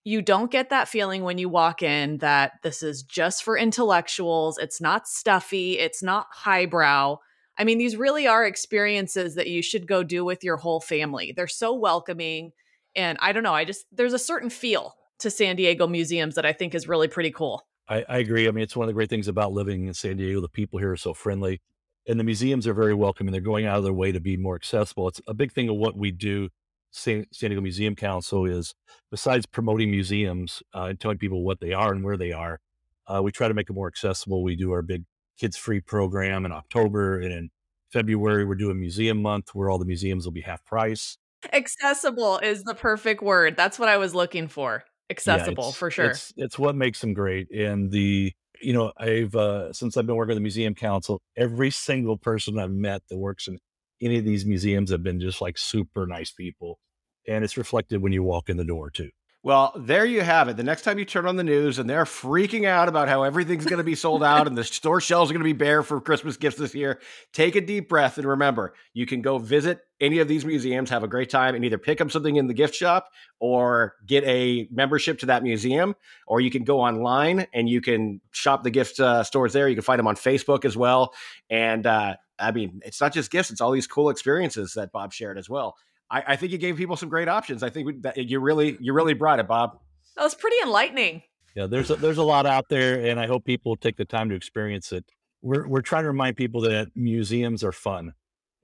you 0.05 0.23
don't 0.23 0.51
get 0.51 0.71
that 0.71 0.87
feeling 0.87 1.25
when 1.25 1.39
you 1.39 1.49
walk 1.49 1.83
in 1.83 2.19
that 2.19 2.53
this 2.63 2.83
is 2.83 3.03
just 3.03 3.43
for 3.43 3.57
intellectuals, 3.57 4.59
it's 4.59 4.81
not 4.81 5.09
stuffy, 5.09 5.79
it's 5.79 6.03
not 6.03 6.27
highbrow. 6.31 7.19
I 7.57 7.65
mean, 7.65 7.79
these 7.79 7.97
really 7.97 8.27
are 8.27 8.45
experiences 8.45 9.37
that 9.37 9.47
you 9.47 9.63
should 9.63 9.87
go 9.87 10.03
do 10.03 10.25
with 10.25 10.43
your 10.43 10.57
whole 10.57 10.81
family. 10.81 11.33
They're 11.37 11.47
so 11.47 11.73
welcoming 11.75 12.53
and 12.97 13.19
I 13.21 13.33
don't 13.33 13.43
know, 13.43 13.55
I 13.55 13.65
just 13.65 13.87
there's 13.93 14.13
a 14.13 14.19
certain 14.19 14.51
feel 14.51 14.95
to 15.21 15.31
San 15.31 15.57
Diego 15.57 15.87
museums 15.87 16.35
that 16.35 16.47
I 16.47 16.53
think 16.53 16.75
is 16.75 16.89
really 16.89 17.09
pretty 17.09 17.31
cool. 17.31 17.67
I, 17.89 18.05
I, 18.09 18.19
agree. 18.19 18.49
I 18.49 18.51
mean, 18.51 18.63
it's 18.63 18.77
one 18.77 18.85
of 18.85 18.89
the 18.89 18.95
great 18.95 19.11
things 19.11 19.29
about 19.29 19.53
living 19.53 19.87
in 19.87 19.95
San 19.95 20.17
Diego. 20.17 20.41
The 20.41 20.49
people 20.49 20.79
here 20.79 20.93
are 20.93 20.97
so 20.97 21.13
friendly, 21.13 21.61
and 22.09 22.19
the 22.19 22.25
museums 22.25 22.67
are 22.67 22.75
very 22.75 22.95
welcoming. 22.95 23.31
They're 23.31 23.41
going 23.43 23.67
out 23.67 23.79
of 23.79 23.85
their 23.85 23.93
way 23.93 24.11
to 24.11 24.21
be 24.21 24.37
more 24.37 24.57
accessible. 24.57 25.09
It's 25.09 25.21
a 25.27 25.35
big 25.35 25.53
thing 25.53 25.69
of 25.69 25.77
what 25.77 25.97
we 25.97 26.11
do. 26.11 26.49
San, 26.91 27.27
San 27.33 27.51
Diego 27.51 27.61
Museum 27.61 27.97
Council 27.97 28.47
is 28.47 28.75
besides 29.11 29.47
promoting 29.47 29.91
museums 29.91 30.63
uh, 30.75 30.85
and 30.85 31.01
telling 31.01 31.19
people 31.19 31.43
what 31.43 31.59
they 31.61 31.73
are 31.73 31.93
and 31.93 32.05
where 32.05 32.17
they 32.17 32.31
are, 32.31 32.61
uh, 33.09 33.21
we 33.21 33.33
try 33.33 33.49
to 33.49 33.55
make 33.55 33.69
it 33.69 33.73
more 33.73 33.89
accessible. 33.89 34.45
We 34.45 34.55
do 34.55 34.71
our 34.71 34.83
big 34.83 35.03
kids 35.39 35.57
free 35.57 35.81
program 35.81 36.45
in 36.45 36.53
October, 36.53 37.21
and 37.21 37.33
in 37.33 37.51
February 37.93 38.45
we're 38.45 38.55
doing 38.55 38.81
Museum 38.81 39.23
Month, 39.23 39.55
where 39.55 39.71
all 39.71 39.79
the 39.79 39.85
museums 39.85 40.25
will 40.25 40.33
be 40.33 40.43
half 40.43 40.65
price. 40.65 41.17
Accessible 41.53 42.39
is 42.39 42.65
the 42.65 42.75
perfect 42.75 43.23
word. 43.23 43.57
That's 43.57 43.79
what 43.79 43.89
I 43.89 43.99
was 43.99 44.15
looking 44.15 44.49
for 44.49 44.85
accessible 45.11 45.67
yeah, 45.67 45.73
for 45.73 45.91
sure. 45.91 46.07
It's, 46.07 46.33
it's 46.37 46.59
what 46.59 46.75
makes 46.77 47.01
them 47.01 47.15
great. 47.15 47.51
And 47.51 47.91
the, 47.91 48.33
you 48.61 48.73
know, 48.73 48.93
I've, 48.97 49.35
uh, 49.35 49.73
since 49.73 49.97
I've 49.97 50.07
been 50.07 50.17
working 50.17 50.31
with 50.31 50.39
the 50.39 50.43
museum 50.43 50.75
council, 50.75 51.21
every 51.37 51.71
single 51.71 52.17
person 52.17 52.59
I've 52.59 52.71
met 52.71 53.03
that 53.09 53.19
works 53.19 53.49
in 53.49 53.59
any 54.01 54.19
of 54.19 54.25
these 54.25 54.45
museums 54.45 54.91
have 54.91 55.03
been 55.03 55.21
just 55.21 55.41
like 55.41 55.59
super 55.59 56.07
nice 56.07 56.31
people. 56.31 56.79
And 57.27 57.45
it's 57.45 57.57
reflected 57.57 58.03
when 58.03 58.13
you 58.13 58.23
walk 58.23 58.49
in 58.49 58.57
the 58.57 58.65
door 58.65 58.91
too. 58.91 59.11
Well, 59.45 59.73
there 59.77 60.07
you 60.07 60.23
have 60.23 60.49
it. 60.49 60.57
The 60.57 60.63
next 60.63 60.83
time 60.83 60.99
you 60.99 61.05
turn 61.05 61.27
on 61.27 61.37
the 61.37 61.45
news 61.45 61.79
and 61.79 61.89
they're 61.89 62.07
freaking 62.07 62.65
out 62.65 62.89
about 62.89 63.09
how 63.09 63.25
everything's 63.25 63.67
going 63.67 63.77
to 63.77 63.85
be 63.85 63.95
sold 63.95 64.25
out 64.25 64.47
and 64.47 64.57
the 64.57 64.65
store 64.65 65.03
shelves 65.03 65.31
are 65.31 65.35
going 65.35 65.43
to 65.43 65.45
be 65.45 65.53
bare 65.53 65.83
for 65.83 66.01
Christmas 66.01 66.39
gifts 66.39 66.57
this 66.57 66.75
year, 66.75 66.99
take 67.35 67.55
a 67.55 67.61
deep 67.61 67.91
breath 67.91 68.17
and 68.17 68.27
remember 68.27 68.73
you 68.95 69.05
can 69.05 69.21
go 69.21 69.37
visit 69.37 69.81
any 70.01 70.21
of 70.21 70.29
these 70.29 70.47
museums, 70.47 70.89
have 70.89 71.03
a 71.03 71.09
great 71.09 71.29
time, 71.29 71.55
and 71.55 71.63
either 71.63 71.77
pick 71.77 72.01
up 72.01 72.11
something 72.11 72.37
in 72.37 72.47
the 72.47 72.55
gift 72.55 72.75
shop 72.75 73.11
or 73.39 73.97
get 74.07 74.25
a 74.25 74.67
membership 74.71 75.19
to 75.19 75.27
that 75.27 75.43
museum, 75.43 75.95
or 76.27 76.41
you 76.41 76.51
can 76.51 76.65
go 76.65 76.81
online 76.81 77.47
and 77.53 77.69
you 77.69 77.83
can 77.83 78.23
shop 78.31 78.65
the 78.65 78.71
gift 78.71 78.99
uh, 78.99 79.23
stores 79.25 79.53
there. 79.53 79.69
You 79.69 79.77
can 79.77 79.85
find 79.85 79.99
them 79.99 80.07
on 80.07 80.17
Facebook 80.17 80.65
as 80.65 80.75
well. 80.75 81.13
And 81.51 81.87
uh, 81.87 82.17
I 82.39 82.51
mean, 82.51 82.81
it's 82.83 83.01
not 83.01 83.13
just 83.13 83.31
gifts; 83.31 83.51
it's 83.51 83.61
all 83.61 83.73
these 83.73 83.87
cool 83.87 84.09
experiences 84.09 84.73
that 84.73 84.91
Bob 84.91 85.13
shared 85.13 85.37
as 85.37 85.51
well. 85.51 85.77
I, 86.15 86.23
I 86.29 86.37
think 86.37 86.53
you 86.53 86.59
gave 86.59 86.77
people 86.77 86.97
some 86.97 87.09
great 87.09 87.27
options. 87.27 87.65
I 87.65 87.71
think 87.71 88.03
that 88.03 88.17
you 88.17 88.39
really 88.39 88.77
you 88.81 88.93
really 88.93 89.15
brought 89.15 89.41
it, 89.41 89.49
Bob. 89.49 89.81
That 90.17 90.23
was 90.23 90.35
pretty 90.37 90.57
enlightening. 90.63 91.23
Yeah, 91.57 91.67
there's 91.67 91.91
a, 91.91 91.97
there's 91.97 92.19
a 92.19 92.23
lot 92.23 92.47
out 92.47 92.69
there, 92.69 93.05
and 93.05 93.19
I 93.19 93.27
hope 93.27 93.45
people 93.45 93.75
take 93.75 93.97
the 93.97 94.05
time 94.05 94.29
to 94.29 94.37
experience 94.37 94.93
it. 94.93 95.05
We're 95.43 95.67
we're 95.67 95.83
trying 95.83 96.05
to 96.05 96.09
remind 96.09 96.37
people 96.37 96.61
that 96.63 96.89
museums 96.95 97.65
are 97.65 97.73
fun, 97.73 98.13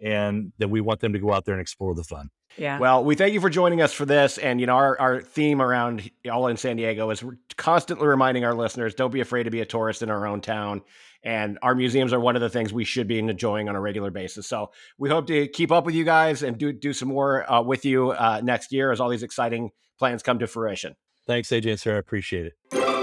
and 0.02 0.52
that 0.58 0.68
we 0.68 0.80
want 0.80 1.00
them 1.00 1.12
to 1.12 1.18
go 1.18 1.32
out 1.32 1.44
there 1.44 1.54
and 1.54 1.60
explore 1.60 1.94
the 1.94 2.04
fun. 2.04 2.30
Yeah. 2.56 2.78
Well, 2.78 3.04
we 3.04 3.14
thank 3.14 3.32
you 3.32 3.40
for 3.40 3.50
joining 3.50 3.80
us 3.80 3.92
for 3.92 4.04
this. 4.04 4.38
And, 4.38 4.60
you 4.60 4.66
know, 4.66 4.74
our, 4.74 5.00
our 5.00 5.20
theme 5.20 5.62
around 5.62 6.10
All 6.30 6.48
in 6.48 6.56
San 6.56 6.76
Diego 6.76 7.10
is 7.10 7.22
we're 7.22 7.38
constantly 7.56 8.06
reminding 8.06 8.44
our 8.44 8.54
listeners 8.54 8.94
don't 8.94 9.12
be 9.12 9.20
afraid 9.20 9.44
to 9.44 9.50
be 9.50 9.60
a 9.60 9.66
tourist 9.66 10.02
in 10.02 10.10
our 10.10 10.26
own 10.26 10.40
town. 10.40 10.82
And 11.22 11.58
our 11.62 11.74
museums 11.74 12.12
are 12.12 12.20
one 12.20 12.34
of 12.34 12.42
the 12.42 12.48
things 12.48 12.72
we 12.72 12.84
should 12.84 13.06
be 13.06 13.18
enjoying 13.18 13.68
on 13.68 13.76
a 13.76 13.80
regular 13.80 14.10
basis. 14.10 14.46
So 14.46 14.72
we 14.98 15.10
hope 15.10 15.26
to 15.28 15.46
keep 15.48 15.70
up 15.70 15.84
with 15.84 15.94
you 15.94 16.04
guys 16.04 16.42
and 16.42 16.58
do, 16.58 16.72
do 16.72 16.92
some 16.92 17.08
more 17.08 17.50
uh, 17.50 17.62
with 17.62 17.84
you 17.84 18.10
uh, 18.10 18.40
next 18.42 18.72
year 18.72 18.90
as 18.90 19.00
all 19.00 19.10
these 19.10 19.22
exciting 19.22 19.70
plans 19.98 20.22
come 20.22 20.38
to 20.38 20.46
fruition. 20.46 20.96
Thanks, 21.26 21.50
AJ 21.50 21.70
and 21.70 21.80
Sarah. 21.80 21.96
I 21.96 22.00
appreciate 22.00 22.46
it. 22.46 22.99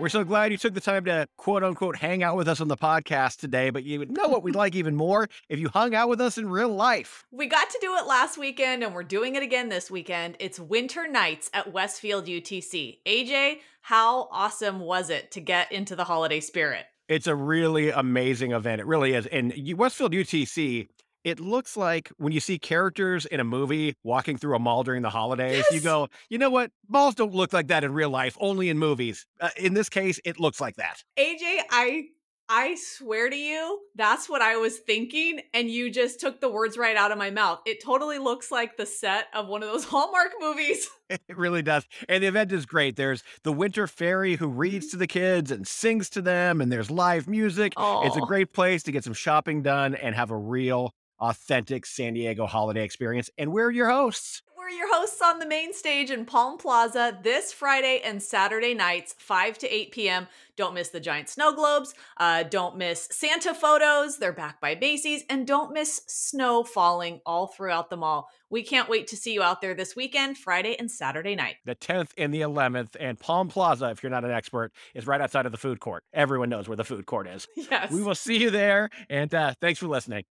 We're 0.00 0.08
so 0.08 0.24
glad 0.24 0.50
you 0.50 0.56
took 0.56 0.72
the 0.72 0.80
time 0.80 1.04
to 1.04 1.28
quote 1.36 1.62
unquote 1.62 1.94
hang 1.94 2.22
out 2.22 2.34
with 2.34 2.48
us 2.48 2.62
on 2.62 2.68
the 2.68 2.76
podcast 2.76 3.36
today. 3.36 3.68
But 3.68 3.84
you 3.84 3.98
would 3.98 4.10
know 4.10 4.28
what 4.28 4.42
we'd 4.42 4.54
like 4.54 4.74
even 4.74 4.96
more 4.96 5.28
if 5.50 5.58
you 5.58 5.68
hung 5.68 5.94
out 5.94 6.08
with 6.08 6.22
us 6.22 6.38
in 6.38 6.48
real 6.48 6.70
life. 6.70 7.26
We 7.30 7.46
got 7.46 7.68
to 7.68 7.78
do 7.82 7.94
it 7.96 8.06
last 8.06 8.38
weekend 8.38 8.82
and 8.82 8.94
we're 8.94 9.02
doing 9.02 9.34
it 9.34 9.42
again 9.42 9.68
this 9.68 9.90
weekend. 9.90 10.36
It's 10.38 10.58
Winter 10.58 11.06
Nights 11.06 11.50
at 11.52 11.70
Westfield 11.74 12.24
UTC. 12.24 13.00
AJ, 13.04 13.58
how 13.82 14.28
awesome 14.32 14.80
was 14.80 15.10
it 15.10 15.30
to 15.32 15.40
get 15.42 15.70
into 15.70 15.94
the 15.94 16.04
holiday 16.04 16.40
spirit? 16.40 16.86
It's 17.06 17.26
a 17.26 17.34
really 17.34 17.90
amazing 17.90 18.52
event. 18.52 18.80
It 18.80 18.86
really 18.86 19.12
is. 19.12 19.26
And 19.26 19.52
Westfield 19.76 20.12
UTC 20.12 20.88
it 21.24 21.40
looks 21.40 21.76
like 21.76 22.08
when 22.16 22.32
you 22.32 22.40
see 22.40 22.58
characters 22.58 23.26
in 23.26 23.40
a 23.40 23.44
movie 23.44 23.96
walking 24.02 24.36
through 24.36 24.56
a 24.56 24.58
mall 24.58 24.82
during 24.82 25.02
the 25.02 25.10
holidays, 25.10 25.64
yes! 25.70 25.72
you 25.72 25.80
go, 25.80 26.08
you 26.28 26.38
know 26.38 26.50
what? 26.50 26.70
Malls 26.88 27.14
don't 27.14 27.34
look 27.34 27.52
like 27.52 27.68
that 27.68 27.84
in 27.84 27.92
real 27.92 28.10
life, 28.10 28.36
only 28.40 28.68
in 28.68 28.78
movies. 28.78 29.26
Uh, 29.40 29.50
in 29.56 29.74
this 29.74 29.88
case, 29.88 30.20
it 30.24 30.40
looks 30.40 30.60
like 30.60 30.76
that. 30.76 31.02
AJ, 31.18 31.60
I 31.70 32.04
I 32.52 32.74
swear 32.74 33.30
to 33.30 33.36
you, 33.36 33.78
that's 33.94 34.28
what 34.28 34.42
I 34.42 34.56
was 34.56 34.78
thinking. 34.78 35.40
And 35.54 35.70
you 35.70 35.88
just 35.88 36.18
took 36.18 36.40
the 36.40 36.48
words 36.48 36.76
right 36.76 36.96
out 36.96 37.12
of 37.12 37.18
my 37.18 37.30
mouth. 37.30 37.60
It 37.64 37.80
totally 37.80 38.18
looks 38.18 38.50
like 38.50 38.76
the 38.76 38.86
set 38.86 39.26
of 39.32 39.46
one 39.46 39.62
of 39.62 39.68
those 39.68 39.84
Hallmark 39.88 40.32
movies. 40.40 40.90
It 41.08 41.36
really 41.36 41.62
does. 41.62 41.86
And 42.08 42.22
the 42.22 42.26
event 42.26 42.50
is 42.50 42.66
great. 42.66 42.96
There's 42.96 43.22
the 43.44 43.52
winter 43.52 43.86
fairy 43.86 44.34
who 44.34 44.48
reads 44.48 44.88
to 44.88 44.96
the 44.96 45.06
kids 45.06 45.52
and 45.52 45.66
sings 45.66 46.10
to 46.10 46.22
them, 46.22 46.60
and 46.60 46.72
there's 46.72 46.90
live 46.90 47.28
music. 47.28 47.72
It's 47.76 48.16
a 48.16 48.20
great 48.20 48.52
place 48.52 48.82
to 48.84 48.92
get 48.92 49.04
some 49.04 49.12
shopping 49.12 49.62
done 49.62 49.94
and 49.94 50.14
have 50.14 50.30
a 50.30 50.36
real 50.36 50.94
authentic 51.20 51.86
San 51.86 52.14
Diego 52.14 52.46
holiday 52.46 52.84
experience. 52.84 53.30
And 53.38 53.52
we're 53.52 53.70
your 53.70 53.90
hosts. 53.90 54.42
We're 54.56 54.68
your 54.76 54.94
hosts 54.94 55.22
on 55.22 55.38
the 55.38 55.46
main 55.46 55.72
stage 55.72 56.10
in 56.10 56.26
Palm 56.26 56.58
Plaza 56.58 57.18
this 57.22 57.50
Friday 57.50 58.02
and 58.04 58.22
Saturday 58.22 58.74
nights, 58.74 59.14
5 59.18 59.56
to 59.58 59.74
8 59.74 59.90
p.m. 59.90 60.28
Don't 60.54 60.74
miss 60.74 60.90
the 60.90 61.00
giant 61.00 61.30
snow 61.30 61.54
globes. 61.54 61.94
Uh, 62.18 62.42
don't 62.42 62.76
miss 62.76 63.08
Santa 63.10 63.54
photos. 63.54 64.18
They're 64.18 64.32
back 64.34 64.60
by 64.60 64.74
Macy's. 64.74 65.24
And 65.30 65.46
don't 65.46 65.72
miss 65.72 66.02
snow 66.06 66.62
falling 66.62 67.20
all 67.24 67.46
throughout 67.46 67.88
the 67.88 67.96
mall. 67.96 68.28
We 68.50 68.62
can't 68.62 68.88
wait 68.88 69.06
to 69.08 69.16
see 69.16 69.32
you 69.32 69.42
out 69.42 69.62
there 69.62 69.74
this 69.74 69.96
weekend, 69.96 70.36
Friday 70.36 70.76
and 70.78 70.90
Saturday 70.90 71.34
night. 71.34 71.56
The 71.64 71.74
10th 71.74 72.10
and 72.18 72.32
the 72.34 72.42
11th. 72.42 72.96
And 73.00 73.18
Palm 73.18 73.48
Plaza, 73.48 73.88
if 73.90 74.02
you're 74.02 74.10
not 74.10 74.24
an 74.24 74.30
expert, 74.30 74.72
is 74.94 75.06
right 75.06 75.22
outside 75.22 75.46
of 75.46 75.52
the 75.52 75.58
food 75.58 75.80
court. 75.80 76.04
Everyone 76.12 76.50
knows 76.50 76.68
where 76.68 76.76
the 76.76 76.84
food 76.84 77.06
court 77.06 77.26
is. 77.26 77.48
Yes. 77.70 77.92
We 77.92 78.02
will 78.02 78.16
see 78.16 78.36
you 78.36 78.50
there. 78.50 78.90
And 79.08 79.32
uh, 79.32 79.54
thanks 79.60 79.78
for 79.78 79.86
listening. 79.86 80.24